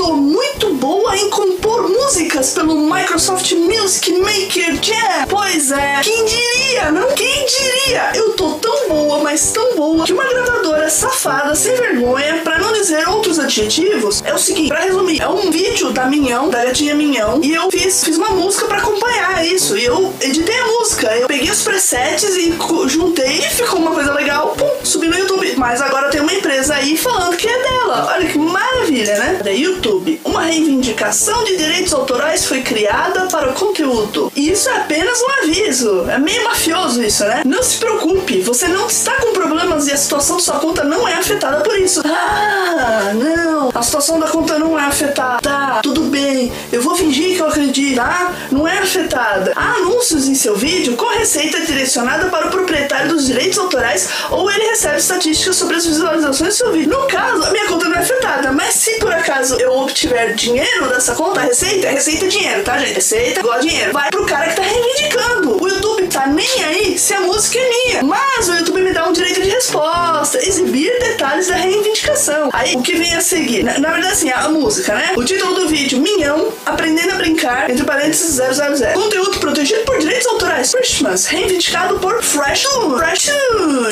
Tô 0.00 0.14
muito 0.14 0.72
boa 0.76 1.14
em 1.14 1.28
compor 1.28 1.86
músicas 1.86 2.54
pelo 2.54 2.74
Microsoft 2.74 3.52
Music 3.52 4.10
Maker 4.14 4.82
Jam. 4.82 5.26
Pois 5.28 5.70
é, 5.70 6.00
quem 6.02 6.24
diria, 6.24 6.90
não? 6.90 7.12
Quem 7.12 7.44
diria? 7.44 8.12
Eu 8.14 8.32
tô 8.32 8.52
tão 8.52 8.88
boa, 8.88 9.18
mas 9.18 9.52
tão 9.52 9.76
boa, 9.76 10.06
que 10.06 10.14
uma 10.14 10.24
gravadora 10.24 10.88
safada, 10.88 11.54
sem 11.54 11.74
vergonha, 11.74 12.40
pra 12.42 12.58
não 12.58 12.72
dizer 12.72 13.06
outros 13.10 13.38
adjetivos, 13.38 14.22
é 14.24 14.32
o 14.32 14.38
seguinte, 14.38 14.68
pra 14.68 14.80
resumir, 14.80 15.20
é 15.20 15.28
um 15.28 15.50
vídeo 15.50 15.90
da 15.90 16.06
Minhão, 16.06 16.48
da 16.48 16.64
gatinha 16.64 16.94
Minhão, 16.94 17.38
e 17.42 17.52
eu 17.52 17.70
fiz, 17.70 18.02
fiz 18.02 18.16
uma 18.16 18.30
música 18.30 18.66
pra 18.66 18.78
acompanhar 18.78 19.44
isso, 19.44 19.76
e 19.76 19.84
eu 19.84 20.14
editei 20.22 20.58
a 20.58 20.66
música, 20.66 21.14
eu 21.14 21.28
peguei 21.28 21.50
os 21.50 21.62
presets 21.62 22.36
e 22.36 22.56
juntei, 22.88 23.38
e 23.38 23.50
ficou 23.50 23.78
uma 23.78 23.92
coisa 23.92 24.14
legal, 24.14 24.54
pum, 24.56 24.70
subi 24.82 25.08
no 25.08 25.18
YouTube. 25.18 25.54
Mas 25.56 25.82
agora 25.82 26.08
tem 26.08 26.22
uma 26.22 26.32
empresa 26.32 26.74
aí 26.74 26.96
falando 26.96 27.36
que 27.36 27.46
é 27.46 27.62
dela, 27.62 28.06
olha 28.14 28.26
que 28.26 28.38
maravilha, 28.38 28.69
né? 29.08 29.40
Da 29.42 29.50
YouTube, 29.50 30.20
uma 30.24 30.42
reivindicação 30.42 31.44
de 31.44 31.56
direitos 31.56 31.92
autorais 31.92 32.44
foi 32.44 32.62
criada 32.62 33.26
para 33.26 33.50
o 33.50 33.54
conteúdo. 33.54 34.32
E 34.34 34.50
isso 34.50 34.68
é 34.68 34.76
apenas 34.78 35.20
um 35.20 35.30
aviso, 35.42 36.06
é 36.08 36.18
meio 36.18 36.44
mafioso 36.44 37.02
isso, 37.02 37.24
né? 37.24 37.42
Não 37.44 37.62
se 37.62 37.78
preocupe, 37.78 38.40
você 38.40 38.68
não 38.68 38.86
está 38.86 39.12
com 39.14 39.32
problemas 39.32 39.86
e 39.88 39.92
a 39.92 39.96
situação 39.96 40.36
da 40.36 40.42
sua 40.42 40.58
conta 40.58 40.84
não 40.84 41.06
é 41.06 41.14
afetada 41.14 41.60
por 41.62 41.78
isso. 41.78 42.02
Ah, 42.04 43.12
não, 43.14 43.70
a 43.74 43.82
situação 43.82 44.18
da 44.18 44.28
conta 44.28 44.58
não 44.58 44.78
é 44.78 44.84
afetada. 44.84 45.40
Tá, 45.40 45.80
tudo 45.82 46.02
bem, 46.02 46.52
eu 46.72 46.82
vou 46.82 46.94
fingir 46.94 47.36
que 47.36 47.42
eu 47.42 47.46
acredito, 47.46 47.96
tá? 47.96 48.34
Não 48.50 48.66
é 48.66 48.78
afetada. 48.78 49.52
Há 49.56 49.74
anúncios 49.76 50.28
em 50.28 50.34
seu 50.34 50.56
vídeo 50.56 50.96
com 50.96 51.06
receita 51.06 51.60
direcionada 51.60 52.28
para 52.28 52.48
o 52.48 52.50
proprietário 52.50 53.10
dos 53.10 53.26
direitos 53.26 53.58
autorais 53.58 54.08
ou 54.30 54.50
ele 54.50 54.64
recebe 54.66 54.98
estatísticas 54.98 55.56
sobre 55.56 55.76
as 55.76 55.86
visualizações 55.86 56.54
do 56.54 56.56
seu 56.56 56.72
vídeo. 56.72 56.90
No 56.90 57.06
caso, 57.06 57.44
a 57.44 57.50
minha 57.50 57.66
conta 57.66 57.88
não 57.88 57.96
é 57.96 58.00
afetada, 58.00 58.52
mas 58.52 58.74
se 58.74 58.89
por 58.98 59.12
acaso 59.12 59.56
eu 59.56 59.72
obtiver 59.78 60.34
dinheiro 60.34 60.88
dessa 60.88 61.14
conta, 61.14 61.40
receita, 61.40 61.88
receita 61.90 62.24
é 62.24 62.28
dinheiro, 62.28 62.62
tá, 62.62 62.78
gente? 62.78 62.94
Receita 62.94 63.40
igual 63.40 63.54
a 63.54 63.60
dinheiro. 63.60 63.92
Vai 63.92 64.10
pro 64.10 64.26
cara 64.26 64.48
que 64.48 64.56
tá 64.56 64.62
reivindicando. 64.62 65.62
O 65.62 65.68
YouTube 65.68 66.06
tá 66.08 66.26
nem 66.26 66.64
aí 66.64 66.98
se 66.98 67.14
a 67.14 67.20
música 67.20 67.58
é 67.58 67.68
minha. 67.68 68.02
Mas 68.02 68.48
o 68.48 68.54
YouTube 68.54 68.82
me 68.82 68.92
dá 68.92 69.08
um 69.08 69.12
direito 69.12 69.42
de 69.42 69.50
resposta, 69.50 70.38
exibir 70.38 70.98
detalhes 70.98 71.48
da 71.48 71.54
reivindicação. 71.54 72.50
Aí, 72.52 72.74
o 72.76 72.82
que 72.82 72.94
vem 72.94 73.14
a 73.14 73.20
seguir? 73.20 73.62
Na, 73.62 73.78
na 73.78 73.90
verdade, 73.90 74.12
assim, 74.12 74.30
a, 74.30 74.40
a 74.40 74.48
música, 74.48 74.94
né? 74.94 75.12
O 75.16 75.24
título 75.24 75.54
do 75.54 75.68
vídeo, 75.68 76.00
Minhão, 76.00 76.52
Aprendendo 76.66 77.12
a 77.12 77.16
Brincar, 77.16 77.70
entre 77.70 77.84
parênteses 77.84 78.34
000. 78.36 78.92
Conteúdo 78.94 79.38
protegido 79.38 79.82
por 79.84 79.98
direitos 79.98 80.26
autorais. 80.26 80.72
Christmas, 80.72 81.26
reivindicado 81.26 81.98
por 81.98 82.22
Fresh. 82.22 82.66
Fresh. 82.98 83.26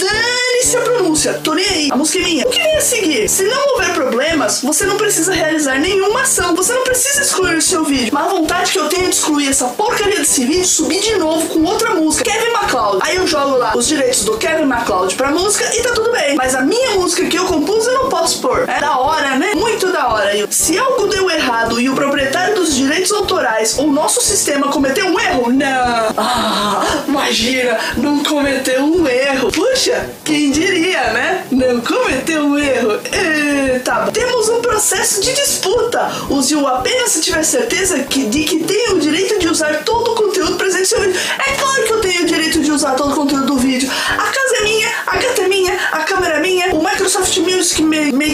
Dane-se 0.01 0.77
a 0.77 0.81
pronúncia, 0.81 1.35
tô 1.35 1.55
nem 1.55 1.69
aí. 1.69 1.89
A 1.91 1.97
música 1.97 2.19
é 2.19 2.23
minha. 2.23 2.47
O 2.47 2.51
que 2.51 2.63
vem 2.63 2.77
a 2.77 2.81
seguir? 2.81 3.29
Se 3.29 3.45
não 3.45 3.69
houver 3.73 3.93
problemas, 3.95 4.63
você 4.63 4.87
não 4.89 4.97
precisa 4.97 5.33
realizar 5.33 5.79
nenhuma 5.79 6.23
ação. 6.23 6.55
Você 6.57 6.73
não 6.73 6.83
precisa 6.83 7.23
excluir 7.23 7.57
o 7.57 7.63
seu 7.63 7.85
vídeo. 7.85 8.11
Mas 8.13 8.27
a 8.27 8.29
vontade 8.29 8.73
que 8.73 8.79
eu 8.79 8.89
tenho 8.89 9.09
de 9.09 9.15
excluir 9.15 9.49
essa 9.49 9.67
porcaria 9.69 10.19
desse 10.19 10.45
vídeo, 10.45 10.67
subir 10.67 11.01
de 11.01 11.17
novo 11.17 11.47
com 11.49 11.63
outra 11.65 11.95
música. 11.95 12.31
Kevin 12.31 12.51
MacLeod. 12.53 12.99
Aí 13.03 13.17
eu 13.17 13.27
jogo 13.27 13.57
lá 13.57 13.73
os 13.77 13.87
direitos 13.87 14.25
do 14.25 14.37
Kevin 14.39 14.65
MacLeod 14.65 15.15
pra 15.15 15.31
música 15.31 15.65
e 15.77 15.83
tá 15.83 15.93
tudo 15.93 16.11
bem. 16.11 16.37
Mas 16.37 16.55
a 16.55 16.63
minha 16.63 16.93
música 16.93 17.27
que 17.27 17.39
eu 17.39 17.45
compus 17.45 17.87
eu 17.87 17.95
não 17.95 18.09
posso 18.09 18.41
pôr. 18.41 18.69
É 18.69 18.81
da 18.81 18.99
hora, 18.99 19.37
né? 19.37 19.53
Muito 19.55 19.93
da 19.93 20.09
hora. 20.09 20.33
Se 20.51 20.79
algo 20.79 21.07
deu 21.07 21.31
errado 21.31 21.81
e 21.81 21.89
o 21.89 21.95
proprietário 21.95 22.55
dos 22.57 22.75
direitos 22.75 23.13
autorais 23.13 23.79
ou 23.79 23.93
nosso 23.93 24.21
sistema 24.21 24.69
cometeu 24.69 25.07
um 25.07 25.21
erro, 25.21 25.53
não. 25.53 26.15
Ah, 26.17 27.05
imagina, 27.07 27.79
não 27.97 28.23
cometeu 28.25 28.83
um 28.83 29.07
erro. 29.07 29.53
Puxa, 29.53 30.09
quem 30.25 30.51
diria, 30.51 31.13
né? 31.13 31.45
Não 31.51 31.81
cometeu 31.81 32.45
um 32.45 32.59
erro. 32.59 32.99
Eita, 33.13 34.09
temos 34.13 34.49
um 34.49 34.61
processo 34.79 35.21
de 35.21 35.33
disputa. 35.33 36.09
Use-o 36.31 36.65
apenas 36.65 37.11
se 37.11 37.21
tiver 37.21 37.43
certeza 37.43 37.99
que, 38.05 38.27
de 38.27 38.45
que 38.45 38.61
tem 38.63 38.93
o 38.93 39.01
direito 39.01 39.41
de 39.41 39.49
usar 39.49 39.78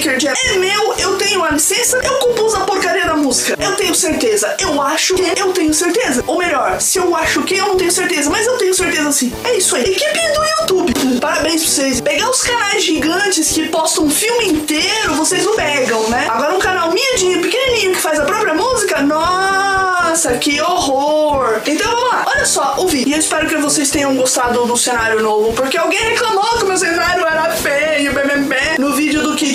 É 0.07 0.59
meu, 0.59 0.95
eu 0.99 1.17
tenho 1.17 1.43
a 1.43 1.51
licença, 1.53 1.99
eu 2.05 2.17
compus 2.17 2.55
a 2.55 2.61
porcaria 2.61 3.07
da 3.07 3.17
música. 3.17 3.57
Eu 3.59 3.75
tenho 3.75 3.95
certeza, 3.95 4.55
eu 4.61 4.79
acho 4.83 5.15
que 5.15 5.23
eu 5.23 5.51
tenho 5.55 5.73
certeza. 5.73 6.23
Ou 6.27 6.37
melhor, 6.37 6.79
se 6.79 6.99
eu 6.99 7.17
acho 7.17 7.43
que 7.43 7.57
eu 7.57 7.69
não 7.69 7.77
tenho 7.77 7.91
certeza, 7.91 8.29
mas 8.29 8.47
eu 8.47 8.59
tenho 8.59 8.75
certeza 8.75 9.11
sim. 9.13 9.33
É 9.45 9.57
isso 9.57 9.75
aí. 9.75 9.83
Equipe 9.83 10.33
do 10.35 10.45
YouTube, 10.45 11.21
parabéns 11.21 11.63
pra 11.63 11.71
vocês. 11.71 12.01
Pegar 12.03 12.29
os 12.29 12.43
canais 12.43 12.85
gigantes 12.85 13.51
que 13.51 13.67
postam 13.69 14.05
um 14.05 14.11
filme 14.11 14.49
inteiro, 14.49 15.15
vocês 15.15 15.43
não 15.43 15.57
pegam, 15.57 16.07
né? 16.11 16.27
Agora 16.29 16.55
um 16.55 16.59
canal 16.59 16.93
miudinho, 16.93 17.41
pequenininho, 17.41 17.93
que 17.93 18.01
faz 18.01 18.21
a 18.21 18.27
própria 18.27 18.53
música, 18.53 19.01
nossa, 19.01 20.37
que 20.37 20.61
horror. 20.61 21.63
Então 21.67 21.91
vamos 21.91 22.11
lá, 22.11 22.27
olha 22.27 22.45
só 22.45 22.75
o 22.77 22.87
vídeo. 22.87 23.09
E 23.09 23.13
eu 23.15 23.19
espero 23.21 23.49
que 23.49 23.57
vocês 23.57 23.91
tenham 23.91 24.15
gostado 24.15 24.67
do 24.67 24.77
cenário 24.77 25.23
novo, 25.23 25.55
porque 25.55 25.79
alguém 25.79 26.01
reclamou 26.11 26.54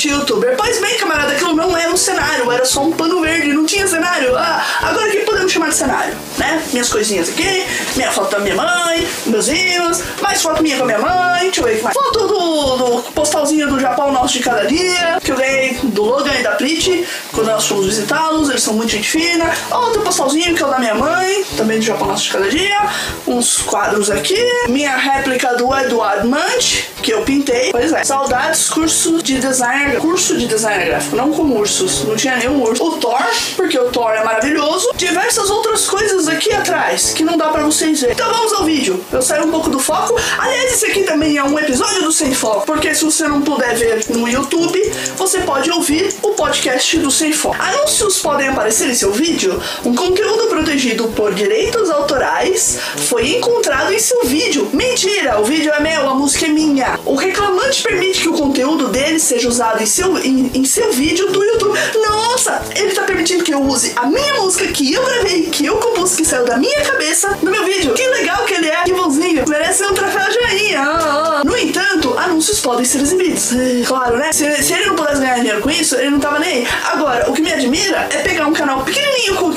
YouTuber. 0.07 0.55
Pois 0.57 0.79
bem, 0.79 0.97
camarada, 0.97 1.33
aquilo 1.33 1.55
não 1.55 1.75
era 1.77 1.91
um 1.91 1.97
cenário, 1.97 2.51
era 2.51 2.65
só 2.65 2.83
um 2.83 2.91
pano 2.91 3.21
verde, 3.21 3.53
não 3.53 3.65
tinha 3.65 3.87
cenário. 3.87 4.35
Ah, 4.37 4.63
agora 4.81 5.09
que 5.09 5.19
de 5.19 5.38
cenário, 5.71 6.15
né? 6.37 6.61
Minhas 6.71 6.89
coisinhas 6.89 7.29
aqui, 7.29 7.65
minha 7.95 8.11
foto 8.11 8.31
da 8.31 8.39
minha 8.39 8.55
mãe, 8.55 9.07
meus 9.25 9.47
hinos, 9.47 10.01
mais 10.21 10.41
foto 10.41 10.61
minha 10.61 10.77
com 10.77 10.83
a 10.83 10.85
minha 10.85 10.99
mãe, 10.99 11.41
deixa 11.41 11.61
eu 11.61 11.65
ver 11.65 11.81
mais. 11.81 11.95
Foto 11.95 12.27
do, 12.27 12.77
do 12.77 13.01
postalzinho 13.13 13.67
do 13.67 13.79
Japão 13.79 14.11
nosso 14.11 14.33
de 14.33 14.39
cada 14.39 14.65
dia, 14.65 15.19
que 15.23 15.31
eu 15.31 15.35
ganhei 15.35 15.77
do 15.83 16.03
Logan 16.03 16.33
e 16.39 16.43
da 16.43 16.51
Prit, 16.51 17.07
quando 17.31 17.47
nós 17.47 17.65
fomos 17.65 17.85
visitá-los, 17.85 18.49
eles 18.49 18.63
são 18.63 18.73
muito 18.73 18.91
gente 18.91 19.09
fina. 19.09 19.51
Outro 19.71 20.01
postalzinho 20.01 20.55
que 20.55 20.63
é 20.63 20.65
o 20.65 20.69
da 20.69 20.79
minha 20.79 20.95
mãe, 20.95 21.43
também 21.57 21.79
do 21.79 21.85
Japão 21.85 22.07
nosso 22.07 22.23
de 22.23 22.31
cada 22.31 22.49
dia. 22.49 22.89
Uns 23.27 23.57
quadros 23.57 24.09
aqui. 24.09 24.39
Minha 24.67 24.97
réplica 24.97 25.55
do 25.55 25.73
Eduardo 25.75 26.27
Munch, 26.27 26.89
que 27.01 27.13
eu 27.13 27.21
pintei. 27.21 27.71
Pois 27.71 27.91
é. 27.91 28.03
Saudades, 28.03 28.69
curso 28.69 29.21
de 29.21 29.39
design, 29.39 29.97
curso 29.97 30.37
de 30.37 30.47
design 30.47 30.85
gráfico, 30.85 31.15
não 31.15 31.31
com 31.31 31.43
ursos, 31.43 32.03
não 32.05 32.15
tinha 32.15 32.35
nenhum 32.37 32.61
urso. 32.61 32.83
O 32.83 32.97
Thor, 32.97 33.23
porque 33.55 33.77
o 33.77 33.89
Thor 33.91 34.11
é 34.11 34.23
maravilhoso. 34.23 34.89
Diversas 34.95 35.49
outras 35.49 35.58
coisas 35.99 36.27
aqui 36.27 36.51
atrás, 36.53 37.13
que 37.13 37.23
não 37.23 37.37
dá 37.37 37.49
pra 37.49 37.63
vocês 37.63 37.99
verem. 37.99 38.15
Então 38.15 38.31
vamos 38.31 38.53
ao 38.53 38.63
vídeo. 38.63 39.03
Eu 39.11 39.21
saio 39.21 39.45
um 39.45 39.51
pouco 39.51 39.69
do 39.69 39.79
foco. 39.79 40.15
Aliás, 40.37 40.73
esse 40.73 40.85
aqui 40.85 41.03
também 41.03 41.37
é 41.37 41.43
um 41.43 41.57
episódio 41.57 42.03
do 42.03 42.11
Sem 42.11 42.33
Foco, 42.33 42.65
porque 42.65 42.93
se 42.93 43.03
você 43.03 43.27
não 43.27 43.41
puder 43.41 43.75
ver 43.75 44.05
no 44.09 44.27
YouTube, 44.27 44.79
você 45.17 45.39
pode 45.39 45.69
ouvir 45.71 46.13
o 46.21 46.29
podcast 46.29 46.97
do 46.99 47.11
Sem 47.11 47.33
Foco. 47.33 47.57
Anúncios 47.59 48.19
podem 48.19 48.47
aparecer 48.47 48.89
em 48.89 48.95
seu 48.95 49.11
vídeo. 49.11 49.61
Um 49.83 49.95
conteúdo 49.95 50.47
protegido 50.47 51.07
por 51.09 51.33
direitos 51.33 51.89
autorais 51.89 52.77
foi 53.07 53.35
encontrado 53.35 53.93
em 53.93 53.99
seu 53.99 54.23
vídeo. 54.25 54.69
Mentira, 54.71 55.39
o 55.39 55.43
vídeo 55.43 55.71
é 55.73 55.79
meu, 55.79 56.09
a 56.09 56.13
música 56.13 56.45
é 56.45 56.49
minha. 56.49 56.99
O 57.05 57.15
reclamante 57.15 57.83
permite 57.83 58.21
que 58.21 58.29
o 58.29 58.33
conteúdo 58.33 58.87
dele 58.87 59.19
seja 59.19 59.49
usado 59.49 59.81
em 59.81 59.85
seu, 59.85 60.17
em, 60.17 60.51
em 60.53 60.63
seu 60.63 60.91
vídeo 60.91 61.29
do 61.31 61.43
YouTube. 61.43 61.77
Nossa, 62.07 62.61
ele 62.75 62.91
tá 62.91 63.03
permitindo 63.03 63.43
que 63.43 63.53
eu 63.53 63.61
use 63.61 63.93
a 63.95 64.05
minha 64.05 64.35
música 64.35 64.67
que 64.67 64.93
eu 64.93 65.03
gravei, 65.03 65.48
que 65.49 65.65
eu 65.65 65.77
compus, 65.77 66.15
que 66.15 66.25
saiu 66.25 66.45
da 66.45 66.57
minha 66.57 66.81
cabeça 66.81 67.37
podem 72.69 72.85
ser 72.85 73.01
exibidos. 73.01 73.51
É, 73.51 73.83
claro, 73.83 74.17
né? 74.17 74.31
Se, 74.31 74.61
se 74.61 74.73
ele 74.73 74.85
não 74.85 74.95
pudesse 74.95 75.21
ganhar 75.21 75.35
dinheiro 75.37 75.59
com 75.59 75.71
isso, 75.71 75.95
ele 75.95 76.11
não 76.11 76.19
tava 76.19 76.37
nem 76.37 76.49
aí. 76.49 76.67
Agora, 76.91 77.27
o 77.27 77.33
que 77.33 77.41
me 77.41 77.51
admira 77.51 78.07
é 78.11 78.17
pegar 78.19 78.45
um 78.45 78.53
canal 78.53 78.83
pequenininho 78.83 79.09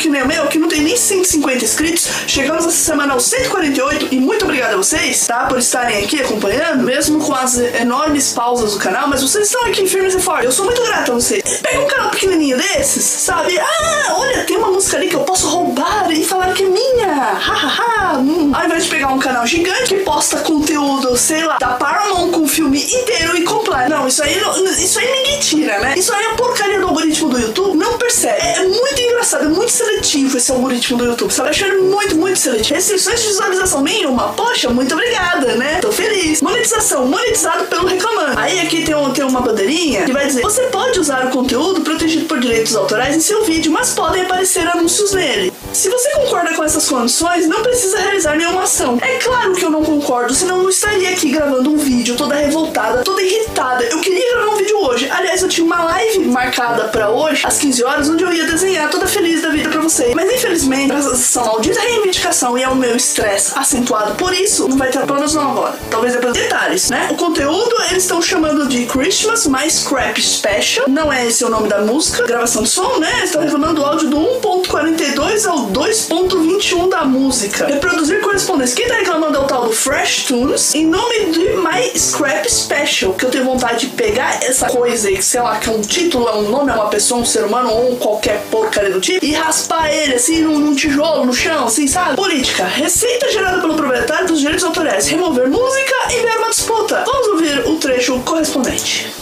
que 0.03 0.09
nem 0.09 0.23
o 0.23 0.27
meu, 0.27 0.49
que 0.49 0.59
não 0.59 0.69
tem 0.69 0.81
nem 0.81 0.97
150 0.97 1.65
inscritos. 1.65 2.09
Chegamos 2.27 2.67
essa 2.67 2.73
semana 2.73 3.13
aos 3.13 3.25
148 3.25 4.09
e 4.11 4.19
muito 4.19 4.45
obrigado 4.45 4.75
a 4.75 4.77
vocês, 4.77 5.25
tá? 5.27 5.47
Por 5.47 5.59
estarem 5.59 6.03
aqui 6.03 6.21
acompanhando, 6.21 6.83
mesmo 6.83 7.25
com 7.25 7.33
as 7.33 7.57
enormes 7.57 8.33
pausas 8.33 8.73
do 8.73 8.81
canal, 8.81 9.07
mas 9.07 9.23
vocês 9.23 9.47
estão 9.47 9.65
aqui 9.67 9.87
firmes 9.87 10.15
e 10.15 10.21
fortes. 10.21 10.47
Eu 10.47 10.53
sou 10.53 10.65
muito 10.65 10.83
grato 10.83 11.13
a 11.13 11.15
vocês. 11.15 11.43
Pega 11.63 11.81
um 11.81 11.87
canal 11.87 12.11
pequenininho 12.11 12.57
desses, 12.57 13.05
sabe? 13.05 13.57
Ah, 13.59 14.17
olha, 14.19 14.45
tem 14.45 14.57
uma 14.57 14.73
música 14.73 14.97
ali 14.97 15.09
que 15.09 15.15
eu 15.15 15.21
posso 15.21 15.47
roubar 15.49 16.11
e 16.11 16.25
falar 16.25 16.53
que 16.53 16.65
é 16.65 16.69
minha. 16.69 17.15
Hahaha. 17.15 18.19
hum. 18.19 18.51
Ao 18.53 18.65
invés 18.65 18.85
de 18.85 18.91
pegar 18.91 19.09
um 19.09 19.19
canal 19.21 19.47
gigante 19.47 19.95
que 19.95 19.97
posta 19.99 20.39
conteúdo, 20.39 21.17
sei 21.17 21.45
lá, 21.45 21.59
da 21.59 21.69
Paramount 21.69 22.33
com 22.33 22.49
filme 22.49 22.85
inteiro 23.03 23.37
e 23.37 23.43
completo. 23.43 23.91
Não, 23.91 24.07
isso 24.07 24.23
aí, 24.23 24.41
isso 24.79 24.99
aí 24.99 25.11
ninguém 25.11 25.41
tira, 25.41 25.79
né? 25.81 25.95
Isso 25.97 26.13
aí 26.13 26.25
é 26.25 26.35
porcaria 26.35 26.81
do 26.81 26.87
algoritmo 26.89 27.29
do 27.29 27.39
YouTube, 27.39 27.77
não 27.77 27.99
percebe. 27.99 28.41
É, 28.41 28.59
é 28.59 28.67
muito 28.67 29.01
engraçado 29.01 29.45
é 29.45 29.49
muito 29.49 29.71
seletivo 29.71 30.37
esse 30.37 30.51
algoritmo 30.53 30.99
do 30.99 31.05
YouTube, 31.05 31.33
sabe? 31.33 31.49
Eu 31.49 31.51
acho 31.51 31.65
ele 31.65 31.83
muito, 31.83 32.17
muito 32.17 32.39
seletivo. 32.39 32.75
Restrições 32.75 33.21
de 33.21 33.29
visualização 33.29 33.83
nenhuma. 33.83 34.33
Poxa, 34.33 34.69
muito 34.71 34.95
obrigada, 34.95 35.55
né? 35.55 35.79
Tô 35.81 35.91
feliz. 35.91 36.41
Monetização, 36.41 37.07
monetizado 37.07 37.65
pelo 37.67 37.87
reclamante. 37.87 38.39
Aí 38.39 38.61
aqui 38.61 38.85
tem, 38.85 38.95
um, 38.95 39.13
tem 39.13 39.25
uma 39.25 39.41
bandeirinha 39.41 40.05
que 40.05 40.13
vai 40.13 40.27
dizer: 40.27 40.43
você 40.43 40.63
pode 40.65 40.99
usar 41.01 41.27
o 41.27 41.31
conteúdo 41.31 41.81
protegido 41.81 42.27
por 42.27 42.39
direitos 42.41 42.75
autorais 42.77 43.17
em 43.17 43.21
seu 43.21 43.45
vídeo, 43.45 43.73
mas 43.73 43.91
podem 43.91 44.23
aparecer 44.23 44.67
anúncios 44.67 45.13
nele. 45.13 45.53
Se 45.73 45.89
você 45.89 46.11
concorda 46.11 46.55
com 46.55 46.63
essas 46.63 46.87
condições, 46.89 47.49
não 47.49 47.63
precisa 47.63 47.99
realizar 47.99 48.37
nenhuma 48.37 48.65
ação. 48.65 48.99
É 49.01 49.19
claro 49.19 49.55
que 49.55 49.65
eu 49.65 49.71
não 49.71 49.83
concordo, 49.83 50.35
senão 50.35 50.59
eu 50.59 50.63
não 50.65 50.71
estaria 50.71 51.11
aqui 51.11 51.31
gravando 51.31 51.71
um 51.71 51.77
vídeo 51.77 52.15
toda 52.15 52.35
revoltada, 52.35 52.82
toda 53.05 53.23
irritada. 53.23 53.85
Eu 53.85 54.01
queria 54.01 54.35
gravar 54.35 54.55
um 54.55 54.57
vídeo 54.57 54.79
hoje. 54.79 55.09
Aliás, 55.11 55.43
eu 55.43 55.49
tinha 55.49 55.65
uma 55.65 55.83
live 55.85 56.21
marcada 56.27 56.85
para 56.85 57.11
hoje, 57.11 57.47
às 57.47 57.59
15 57.59 57.85
horas, 57.85 58.09
onde 58.09 58.25
eu 58.25 58.33
ia 58.33 58.45
desenhar 58.45 58.91
toda 58.91 59.07
feliz 59.07 59.43
da 59.43 59.51
vida 59.51 59.69
para 59.69 59.81
você. 59.81 60.13
Mas 60.15 60.33
infelizmente, 60.33 60.93
essa 60.93 61.43
maldita 61.43 61.81
reivindicação 61.81 62.59
e 62.59 62.65
ao 62.65 62.75
meu 62.75 62.97
estresse 62.97 63.53
acentuado 63.57 64.15
por 64.15 64.33
isso, 64.35 64.69
não 64.69 64.77
vai 64.77 64.91
ter 64.91 65.07
planos 65.07 65.35
não 65.35 65.53
agora. 65.53 65.79
Talvez 65.91 66.15
depois 66.15 66.33
detalhes, 66.33 66.91
né? 66.91 67.09
O 67.11 67.17
conteúdo 67.17 67.75
eles 67.91 68.05
estão 68.05 68.21
chamando 68.21 68.69
de 68.69 68.87
Christmas 68.87 69.47
mais 69.47 69.85
Crap 69.85 70.21
Special. 70.21 70.89
Não 70.89 71.13
é 71.13 71.27
esse 71.27 71.45
o 71.45 71.51
nome 71.51 71.69
da 71.69 71.81
música, 71.81 72.27
gravação 72.27 72.63
de 72.63 72.69
som, 72.71 72.99
né? 72.99 73.25
Estão 73.25 73.43
reclamando 73.43 73.83
o 73.83 73.85
áudio 73.85 74.09
do 74.09 74.19
1.42 74.19 75.49
ao 75.49 75.67
2.21 75.69 76.89
da 76.89 77.05
música. 77.05 77.67
Reproduzir 77.67 78.21
correspondência. 78.21 78.77
Quem 78.77 78.89
tá 78.89 78.95
reclamando 78.95 79.37
é 79.37 79.41
o 79.41 79.45
tal 79.45 79.67
do 79.67 79.73
Fresh 79.73 80.25
Tunes 80.25 80.75
em 80.75 80.87
nome 80.87 81.27
de 81.33 81.41
My 81.57 81.99
Scrap 81.99 82.49
Special, 82.49 82.72
que 83.19 83.25
eu 83.25 83.31
tenho 83.31 83.45
vontade 83.45 83.87
de 83.87 83.93
pegar 83.93 84.43
essa 84.43 84.67
coisa 84.67 85.09
aí, 85.09 85.17
que 85.17 85.25
sei 85.25 85.41
lá, 85.41 85.59
que 85.59 85.69
é 85.69 85.73
um 85.73 85.81
título, 85.81 86.29
é 86.29 86.35
um 86.37 86.51
nome, 86.51 86.71
é 86.71 86.75
uma 86.75 86.89
pessoa, 86.89 87.21
um 87.21 87.25
ser 87.25 87.45
humano 87.45 87.71
ou 87.71 87.97
qualquer 87.97 88.43
porcaria 88.51 88.91
do 88.91 89.01
tipo, 89.01 89.25
e 89.25 89.33
raspar 89.33 89.93
ele 89.93 90.15
assim 90.15 90.43
num, 90.43 90.59
num 90.59 90.75
tijolo, 90.75 91.25
no 91.25 91.33
chão, 91.33 91.67
assim, 91.67 91.87
sabe? 91.87 92.17
Política. 92.17 92.65
Receita 92.65 93.31
gerada 93.31 93.61
pelo 93.61 93.75
proprietário 93.75 94.27
dos 94.27 94.41
direitos 94.41 94.65
autorais. 94.65 95.07
Remover 95.09 95.49
música 95.49 95.95
e 96.11 96.21
ver 96.21 96.39
uma 96.39 96.51
disputa. 96.51 97.05
Vamos 97.07 97.29
ouvir 97.29 97.67
o 97.67 97.77
trecho 97.77 98.19
correspondente. 98.21 99.13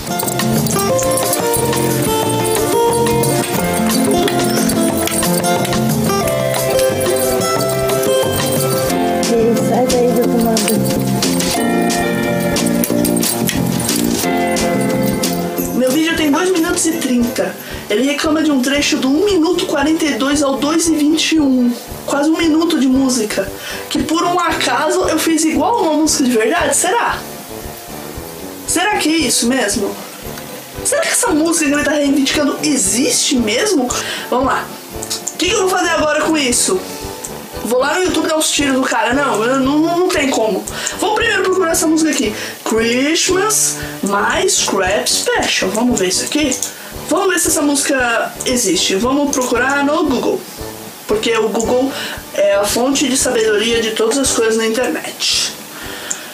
Sai 0.70 1.19
230. 16.82 17.54
Ele 17.90 18.02
reclama 18.04 18.42
de 18.42 18.50
um 18.50 18.62
trecho 18.62 18.96
do 18.96 19.08
1 19.08 19.24
minuto 19.24 19.66
42 19.66 20.42
ao 20.42 20.56
2 20.56 20.88
e 20.88 20.94
21. 20.96 21.72
Quase 22.06 22.30
um 22.30 22.38
minuto 22.38 22.78
de 22.78 22.86
música. 22.86 23.50
Que 23.88 24.02
por 24.02 24.22
um 24.24 24.38
acaso 24.38 25.00
eu 25.08 25.18
fiz 25.18 25.44
igual 25.44 25.82
uma 25.82 25.94
música 25.94 26.24
de 26.24 26.30
verdade? 26.30 26.74
Será? 26.74 27.18
Será 28.66 28.96
que 28.96 29.08
é 29.08 29.16
isso 29.18 29.46
mesmo? 29.46 29.94
Será 30.84 31.02
que 31.02 31.08
essa 31.08 31.30
música 31.30 31.66
que 31.66 31.72
ele 31.74 31.84
tá 31.84 31.92
reivindicando 31.92 32.56
existe 32.62 33.36
mesmo? 33.36 33.88
Vamos 34.30 34.46
lá. 34.46 34.64
O 35.34 35.36
que 35.36 35.50
eu 35.50 35.60
vou 35.60 35.68
fazer 35.68 35.90
agora 35.90 36.22
com 36.22 36.36
isso? 36.36 36.80
Vou 37.70 37.78
lá 37.78 37.94
no 37.94 38.02
YouTube 38.02 38.26
dar 38.26 38.36
uns 38.36 38.50
tiros 38.50 38.74
no 38.74 38.82
cara. 38.82 39.14
Não, 39.14 39.38
não, 39.60 39.78
não, 39.78 40.08
tem 40.08 40.28
como. 40.28 40.64
Vou 40.98 41.14
primeiro 41.14 41.44
procurar 41.44 41.70
essa 41.70 41.86
música 41.86 42.10
aqui. 42.10 42.34
Christmas 42.64 43.76
My 44.02 44.50
Scrap 44.50 45.06
Special. 45.06 45.70
Vamos 45.70 46.00
ver 46.00 46.08
isso 46.08 46.24
aqui? 46.24 46.50
Vamos 47.08 47.28
ver 47.28 47.38
se 47.38 47.46
essa 47.46 47.62
música 47.62 48.32
existe. 48.44 48.96
Vamos 48.96 49.30
procurar 49.30 49.84
no 49.84 50.04
Google. 50.04 50.40
Porque 51.06 51.32
o 51.38 51.48
Google 51.48 51.92
é 52.34 52.56
a 52.56 52.64
fonte 52.64 53.08
de 53.08 53.16
sabedoria 53.16 53.80
de 53.80 53.92
todas 53.92 54.18
as 54.18 54.32
coisas 54.32 54.56
na 54.56 54.66
internet. 54.66 55.52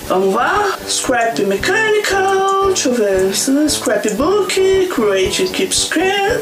Vamos 0.08 0.34
lá. 0.34 0.78
Scrap 0.88 1.38
Mechanical. 1.40 2.68
Deixa 2.68 2.88
eu 2.88 2.94
ver. 2.94 3.68
Scrapbook. 3.68 4.88
Create 4.88 5.48
Keep 5.48 5.76
Scrap. 5.76 6.40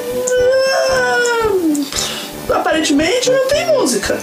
Ah, 0.91 1.25
Aparentemente 2.51 3.29
não 3.29 3.49
tem 3.49 3.67
música. 3.67 4.21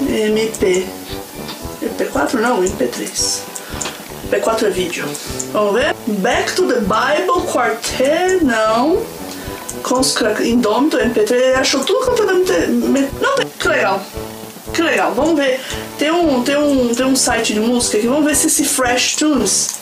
MP. 0.00 0.86
MP4 1.82 2.34
não, 2.34 2.62
MP3. 2.62 3.40
MP4 4.30 4.62
é 4.64 4.70
vídeo. 4.70 5.04
Vamos 5.52 5.74
ver? 5.74 5.94
Back 6.06 6.54
to 6.54 6.66
the 6.66 6.80
Bible 6.80 7.46
Quartet, 7.50 8.44
não. 8.44 9.02
Indômito, 10.44 10.96
MP3, 10.96 11.32
ele 11.32 11.54
achou 11.54 11.84
tudo 11.84 12.04
quanto 12.04 12.22
é 12.22 12.64
MP. 12.64 13.10
Não 13.20 13.36
tem. 13.36 13.46
Que 13.58 13.68
legal. 13.68 14.02
Que 14.72 14.82
legal. 14.82 15.12
Vamos 15.14 15.36
ver. 15.36 15.60
Tem 15.98 16.10
um, 16.10 16.42
tem 16.42 16.56
um, 16.56 16.94
tem 16.94 17.06
um 17.06 17.16
site 17.16 17.54
de 17.54 17.60
música 17.60 17.98
aqui. 17.98 18.06
Vamos 18.06 18.24
ver 18.24 18.34
se 18.34 18.48
esse 18.48 18.64
Fresh 18.64 19.16
Tunes. 19.16 19.76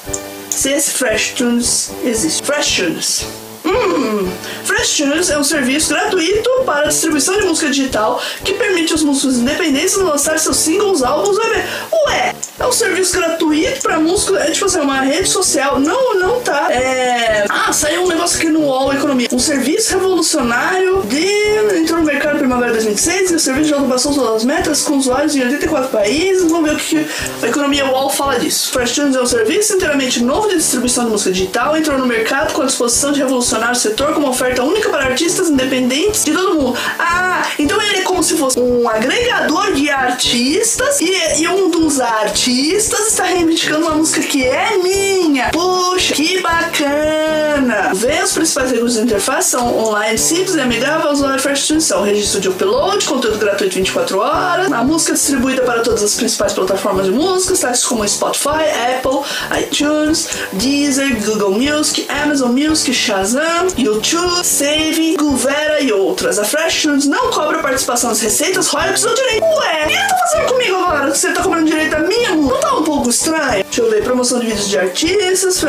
Se 0.50 0.70
esse 0.70 0.90
Fresh 0.90 1.31
Tunes 1.32 1.90
existe. 2.05 2.43
Fresh 2.43 2.76
Tunes. 2.76 3.44
Hum, 3.75 4.31
Fresh 4.65 5.00
é 5.31 5.38
um 5.38 5.44
serviço 5.44 5.88
gratuito 5.88 6.49
para 6.65 6.88
distribuição 6.88 7.38
de 7.38 7.47
música 7.47 7.69
digital 7.69 8.21
que 8.44 8.55
permite 8.55 8.93
aos 8.93 9.03
músicos 9.03 9.38
independentes 9.38 9.97
lançar 9.97 10.38
seus 10.38 10.56
singles, 10.56 11.03
álbuns, 11.03 11.37
EP. 11.38 11.65
Ué, 12.06 12.35
é 12.59 12.67
um 12.67 12.73
serviço 12.73 13.17
gratuito 13.17 13.82
para 13.82 13.99
músicos, 13.99 14.38
é 14.38 14.50
tipo 14.50 14.67
assim, 14.67 14.81
uma 14.81 15.00
rede 15.00 15.29
social. 15.29 15.81
Não, 15.81 16.15
não 16.21 16.41
tá. 16.41 16.71
É... 16.71 17.47
Ah, 17.49 17.73
saiu 17.73 18.05
um 18.05 18.09
negócio 18.09 18.38
aqui 18.38 18.49
no 18.49 18.61
UOL 18.61 18.93
Economia. 18.93 19.29
Um 19.32 19.38
serviço 19.38 19.93
revolucionário 19.94 21.03
de... 21.03 21.76
entrou 21.76 22.00
no 22.00 22.06
mercado 22.06 22.38
primavera 22.38 22.73
de 22.73 22.85
2006 22.85 23.31
e 23.32 23.35
o 23.35 23.41
serviço 23.41 23.71
já 23.71 23.76
ultrapassou 23.76 24.15
todas 24.15 24.37
as 24.37 24.44
metas 24.44 24.82
com 24.82 24.97
usuários 24.97 25.35
em 25.35 25.43
84 25.43 25.88
países. 25.88 26.50
Vamos 26.50 26.71
ver 26.71 26.76
o 26.76 26.79
que 26.79 27.06
a 27.43 27.49
Economia 27.49 27.87
UOL 27.87 28.11
fala 28.11 28.38
disso. 28.38 28.71
Fresh 28.71 28.93
Tunes 28.93 29.17
é 29.17 29.21
um 29.23 29.26
serviço 29.26 29.75
inteiramente 29.75 30.23
novo 30.23 30.49
de 30.49 30.56
distribuição 30.56 31.06
de 31.06 31.11
música 31.11 31.32
digital. 31.32 31.76
Entrou 31.76 31.99
no 31.99 32.06
mercado 32.06 32.53
com 32.53 32.62
a 32.62 32.67
disposição 32.67 33.12
de 33.12 33.21
revolucionar 33.21 33.63
o 33.70 33.75
setor 33.75 34.12
com 34.12 34.20
uma 34.20 34.31
oferta 34.31 34.62
única 34.62 34.88
para 34.90 35.05
artistas 35.05 35.49
independentes 35.49 36.25
de 36.25 36.32
todo 36.32 36.55
mundo. 36.55 36.78
Ah, 36.99 37.43
então 37.58 37.81
ele 37.81 37.99
é 37.99 38.02
como 38.02 38.22
se 38.22 38.37
fosse 38.37 38.58
um 38.58 38.88
agregador 38.88 39.72
de 39.72 39.90
artistas 39.90 41.00
e, 41.00 41.43
e 41.43 41.49
um 41.49 41.70
dos 41.70 42.00
artistas 42.00 43.08
está 43.08 43.25
reivindicando 43.25 43.87
uma 43.87 43.96
música 43.96 44.22
que 44.22 44.44
é 44.44 44.76
minha. 44.78 45.50
Puxa, 45.50 46.14
que 46.14 46.40
bacana! 46.40 47.54
Vê 47.94 48.22
os 48.22 48.32
principais 48.32 48.70
recursos 48.70 48.96
da 48.96 49.02
interface 49.02 49.50
são 49.50 49.78
online, 49.78 50.19
simples 50.19 50.55
e 50.55 50.61
amigável 50.61 51.08
ao 51.08 51.12
usuário 51.12 51.43
Tunes. 51.43 51.84
São 51.84 52.02
registro 52.02 52.40
de 52.40 52.49
upload, 52.49 53.05
conteúdo 53.05 53.38
gratuito 53.38 53.75
24 53.75 54.19
horas, 54.19 54.72
a 54.72 54.82
música 54.82 55.12
é 55.12 55.14
distribuída 55.14 55.62
para 55.62 55.81
todas 55.81 56.02
as 56.02 56.14
principais 56.14 56.52
plataformas 56.52 57.06
de 57.06 57.12
música, 57.12 57.55
sites 57.55 57.84
como 57.84 58.06
Spotify, 58.06 58.64
Apple, 58.96 59.20
iTunes, 59.61 60.28
Deezer, 60.52 61.25
Google 61.25 61.52
Music, 61.52 62.06
Amazon 62.08 62.52
Music, 62.52 62.93
Shazam, 62.93 63.69
YouTube, 63.76 64.44
Save, 64.44 65.16
Guvera 65.16 65.81
e 65.81 65.93
outras. 65.93 66.38
A 66.38 66.44
Fresh 66.44 66.83
Tunes 66.83 67.06
não 67.06 67.30
cobra 67.30 67.59
participação 67.59 68.11
nas 68.11 68.21
receitas, 68.21 68.68
royalties 68.68 69.04
ou 69.04 69.14
direito. 69.14 69.44
Ué, 69.44 69.85
o 69.85 69.88
que 69.88 70.09
tá 70.09 70.16
fazendo 70.16 70.47
comigo 70.49 70.76
agora? 70.76 71.14
Você 71.14 71.33
tá 71.33 71.42
cobrando 71.42 71.66
direito 71.66 71.90
da 71.90 72.00
minha? 72.00 72.35
Não 72.35 72.61
tá 72.61 72.75
um 72.76 72.83
pouco 72.83 73.11
estranho? 73.11 73.64
Deixa 73.64 73.83
eu 73.83 73.90
ver, 73.90 74.02
promoção 74.02 74.38
de 74.38 74.47
vídeos 74.47 74.68
de 74.68 74.78
artistas, 74.78 75.64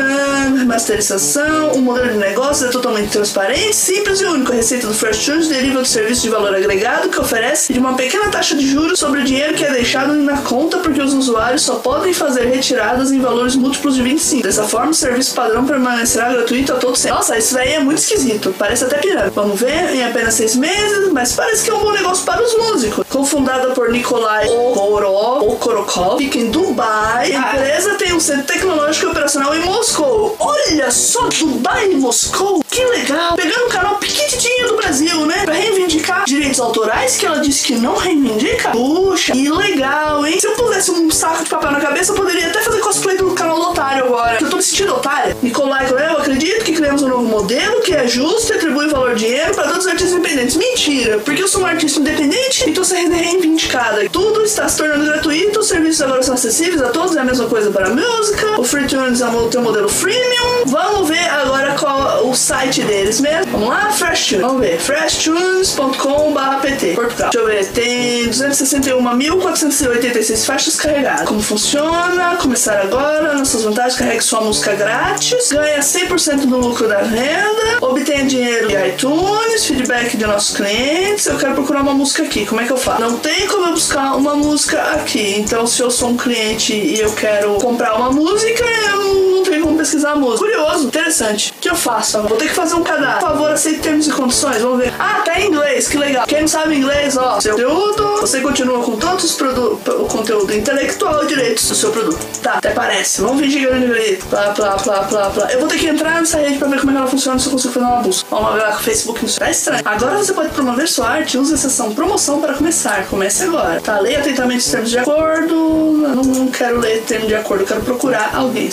masterização, 0.66 1.72
o 1.72 1.80
modelo 1.86 2.10
de 2.10 2.18
negócio 2.18 2.66
é 2.66 2.70
totalmente 2.70 3.10
transparente, 3.10 3.74
simples 3.74 4.20
e 4.20 4.26
único. 4.26 4.52
A 4.52 4.56
receita 4.56 4.86
do 4.88 4.94
Fresh 4.94 5.24
Tunes 5.24 5.48
deriva 5.48 5.80
do 5.80 5.86
serviço 5.86 6.22
de 6.22 6.28
valor 6.28 6.54
agregado 6.54 7.08
que 7.08 7.20
oferece 7.20 7.72
de 7.72 7.78
uma 7.78 7.94
pequena 7.94 8.28
taxa 8.28 8.56
de 8.56 8.66
juros 8.66 8.98
sobre 8.98 9.20
o 9.20 9.24
dinheiro 9.24 9.54
que 9.54 9.64
é 9.64 9.70
deixado 9.70 10.12
na 10.14 10.38
conta 10.38 10.78
porque 10.78 11.00
os 11.00 11.14
usuários 11.14 11.62
só 11.62 11.76
podem 11.76 12.12
fazer 12.12 12.46
retiradas 12.46 13.12
em 13.12 13.20
valores 13.20 13.54
múltiplos 13.54 13.94
de 13.94 14.02
25. 14.02 14.42
Dessa 14.42 14.64
forma, 14.64 14.90
o 14.90 14.94
serviço 14.94 15.34
padrão 15.34 15.64
permanecerá 15.64 16.28
gratuito 16.32 16.72
a 16.72 16.76
todo 16.76 16.96
sempre. 16.96 17.16
Nossa, 17.16 17.38
isso 17.38 17.54
daí 17.54 17.74
é 17.74 17.78
muito 17.78 17.98
esquisito. 17.98 18.54
Parece 18.58 18.84
até 18.84 18.98
pirâmide. 18.98 19.30
Vamos 19.34 19.60
ver, 19.60 19.94
em 19.94 20.04
apenas 20.04 20.34
seis 20.34 20.56
meses, 20.56 21.10
mas 21.12 21.32
parece 21.32 21.64
que 21.64 21.70
é 21.70 21.74
um 21.74 21.80
bom 21.80 21.92
negócio 21.92 22.24
para 22.24 22.42
os 22.42 22.56
músicos. 22.56 23.06
Cofundada 23.08 23.68
por 23.70 23.90
Nikolai 23.90 24.48
Okorov, 24.48 25.48
Okorokov, 25.48 26.18
fica 26.18 26.38
em 26.38 26.50
Dubai. 26.50 27.32
A 27.32 27.54
empresa 27.54 27.94
tem 27.94 28.12
um 28.12 28.20
centro 28.20 28.44
tecnológico 28.44 29.06
e 29.06 29.10
operacional 29.10 29.54
em 29.54 29.60
Moscou. 29.60 30.36
Olha 30.38 30.90
só, 30.90 31.28
Dubai 31.28 31.75
e 31.84 31.96
Moscou. 31.96 32.62
Que 32.70 32.84
legal. 32.84 33.36
Pegando 33.36 33.66
um 33.66 33.68
canal 33.68 33.96
pequenininho 33.96 34.68
do 34.68 34.76
Brasil, 34.76 35.26
né? 35.26 35.44
Pra 35.44 35.54
reivindicar 35.54 36.24
direitos 36.24 36.60
autorais 36.60 37.16
que 37.16 37.26
ela 37.26 37.38
disse 37.40 37.66
que 37.66 37.74
não 37.74 37.96
reivindica. 37.96 38.70
Puxa, 38.70 39.32
que 39.32 39.50
legal, 39.50 40.24
hein? 40.26 40.38
Se 40.40 40.46
eu 40.46 40.52
pusesse 40.52 40.90
um 40.90 41.10
saco 41.10 41.44
de 41.44 41.50
papel 41.50 41.70
na 41.72 41.80
cabeça, 41.80 42.12
eu 42.12 42.16
poderia 42.16 42.48
até 42.48 42.60
fazer 42.60 42.80
cosplay 42.80 43.16
do 43.16 43.30
canal 43.32 43.56
do 43.56 43.70
otário 43.70 44.04
agora. 44.04 44.38
Eu 44.40 44.50
tô 44.50 44.56
me 44.56 44.62
sentindo 44.62 44.94
otária. 44.94 45.35
Nicolai 45.46 45.86
eu 45.88 46.18
acredito 46.18 46.64
que 46.64 46.72
criamos 46.72 47.02
um 47.02 47.08
novo 47.08 47.22
modelo 47.22 47.80
que 47.82 47.94
é 47.94 48.08
justo 48.08 48.52
e 48.52 48.56
atribui 48.56 48.88
valor 48.88 49.14
dinheiro 49.14 49.54
para 49.54 49.68
todos 49.68 49.84
os 49.84 49.86
artistas 49.86 50.18
independentes. 50.18 50.56
Mentira, 50.56 51.18
porque 51.18 51.40
eu 51.42 51.48
sou 51.48 51.62
um 51.62 51.66
artista 51.66 52.00
independente 52.00 52.64
e 52.66 52.70
estou 52.70 52.84
sendo 52.84 53.14
reivindicada. 53.14 54.08
Tudo 54.10 54.42
está 54.42 54.68
se 54.68 54.76
tornando 54.76 55.04
gratuito, 55.04 55.60
os 55.60 55.68
serviços 55.68 56.02
agora 56.02 56.20
são 56.24 56.34
acessíveis 56.34 56.82
a 56.82 56.88
todos, 56.88 57.14
é 57.14 57.20
a 57.20 57.24
mesma 57.24 57.46
coisa 57.46 57.70
para 57.70 57.86
a 57.86 57.90
música. 57.90 58.60
O 58.60 58.64
Free 58.64 58.88
Tunes 58.88 59.20
é 59.20 59.28
o 59.28 59.48
teu 59.48 59.62
modelo 59.62 59.88
freemium. 59.88 60.64
Vamos 60.66 61.08
ver 61.08 61.30
agora 61.30 61.76
qual 61.78 62.28
o 62.28 62.34
site 62.34 62.82
deles 62.82 63.20
mesmo. 63.20 63.52
Vamos 63.52 63.68
lá, 63.68 63.92
Fresh 63.92 64.26
Tunes. 64.26 64.42
Vamos 64.42 64.60
ver, 64.60 64.80
freshtunes.com.pt 64.80 66.94
Portugal. 66.94 67.30
Deixa 67.30 67.38
eu 67.38 67.46
ver, 67.46 67.68
tem 67.68 68.28
261.486 68.30 70.44
faixas 70.44 70.74
carregadas. 70.74 71.28
Como 71.28 71.40
funciona? 71.40 72.34
Começar 72.42 72.80
agora, 72.80 73.34
nossas 73.34 73.62
vantagens, 73.62 73.96
carregue 73.96 74.24
sua 74.24 74.40
música 74.40 74.74
grátis, 74.74 75.35
ganha 75.52 75.80
100% 75.80 76.46
do 76.46 76.58
lucro 76.58 76.88
da 76.88 77.02
renda, 77.02 77.78
obtenha 77.80 78.24
dinheiro 78.24 78.68
de 78.68 78.74
iTunes, 78.88 79.66
feedback 79.66 80.16
de 80.16 80.26
nossos 80.26 80.56
clientes. 80.56 81.26
Eu 81.26 81.38
quero 81.38 81.54
procurar 81.54 81.82
uma 81.82 81.94
música 81.94 82.22
aqui, 82.22 82.46
como 82.46 82.60
é 82.60 82.64
que 82.64 82.72
eu 82.72 82.76
faço? 82.76 83.00
Não 83.00 83.18
tem 83.18 83.46
como 83.46 83.66
eu 83.66 83.72
buscar 83.72 84.16
uma 84.16 84.34
música 84.34 84.80
aqui. 84.92 85.36
Então, 85.38 85.66
se 85.66 85.82
eu 85.82 85.90
sou 85.90 86.10
um 86.10 86.16
cliente 86.16 86.72
e 86.72 87.00
eu 87.00 87.12
quero 87.12 87.54
comprar 87.56 87.94
uma 87.94 88.10
música, 88.10 88.64
eu 88.90 89.25
não 89.36 89.44
tenho 89.44 89.62
como 89.62 89.78
pesquisar 89.78 90.12
a 90.12 90.16
música. 90.16 90.38
Curioso, 90.38 90.86
interessante. 90.86 91.52
O 91.56 91.60
que 91.60 91.68
eu 91.68 91.74
faço? 91.74 92.20
Vou 92.22 92.36
ter 92.36 92.48
que 92.48 92.54
fazer 92.54 92.74
um 92.74 92.82
cadastro. 92.82 93.20
Por 93.20 93.28
favor, 93.28 93.50
aceite 93.50 93.80
termos 93.80 94.06
e 94.06 94.10
condições. 94.10 94.62
Vamos 94.62 94.78
ver. 94.78 94.92
Ah, 94.98 95.22
tá 95.24 95.40
em 95.40 95.48
inglês, 95.48 95.88
que 95.88 95.96
legal. 95.96 96.26
Quem 96.26 96.40
não 96.40 96.48
sabe 96.48 96.76
inglês, 96.76 97.16
ó, 97.16 97.40
seu 97.40 97.52
conteúdo, 97.52 98.20
você 98.20 98.40
continua 98.40 98.82
com 98.82 98.96
todos 98.96 99.24
os 99.24 99.32
produtos, 99.32 99.94
o 99.94 100.04
conteúdo 100.04 100.52
intelectual 100.54 101.24
e 101.24 101.26
direitos 101.26 101.68
do 101.68 101.74
seu 101.74 101.90
produto. 101.90 102.18
Tá, 102.42 102.54
até 102.54 102.70
parece. 102.70 103.20
Vamos 103.20 103.40
fingir 103.40 103.68
grande 103.68 103.86
grito. 103.86 104.26
Plá, 104.26 104.50
plá, 104.50 104.76
plá, 104.76 105.04
plá, 105.04 105.30
plá. 105.30 105.52
Eu 105.52 105.60
vou 105.60 105.68
ter 105.68 105.78
que 105.78 105.86
entrar 105.86 106.20
nessa 106.20 106.38
rede 106.38 106.58
pra 106.58 106.68
ver 106.68 106.80
como 106.80 106.90
é 106.90 106.94
que 106.94 106.98
ela 107.00 107.08
funciona 107.08 107.38
se 107.38 107.46
eu 107.46 107.52
consigo 107.52 107.74
fazer 107.74 107.86
uma 107.86 108.02
busca. 108.02 108.26
Vamos 108.30 108.54
ver 108.54 108.60
lá 108.60 108.72
com 108.72 108.80
o 108.80 108.82
Facebook. 108.82 109.24
Não 109.24 109.32
tá 109.32 109.50
estranho. 109.50 109.82
Agora 109.84 110.16
você 110.16 110.32
pode 110.32 110.48
promover 110.50 110.88
sua 110.88 111.08
arte. 111.08 111.38
Use 111.38 111.54
a 111.54 111.56
seção 111.56 111.94
promoção 111.94 112.40
para 112.40 112.54
começar. 112.54 113.06
Comece 113.06 113.44
agora. 113.44 113.80
Tá, 113.80 113.98
leia 114.00 114.18
atentamente 114.18 114.64
os 114.64 114.70
termos 114.70 114.90
de 114.90 114.98
acordo. 114.98 115.54
Eu 115.54 116.14
não, 116.14 116.22
não 116.22 116.48
quero 116.48 116.78
ler 116.78 117.02
termo 117.02 117.26
de 117.26 117.34
acordo. 117.34 117.64
Quero 117.64 117.80
procurar 117.82 118.34
alguém. 118.34 118.70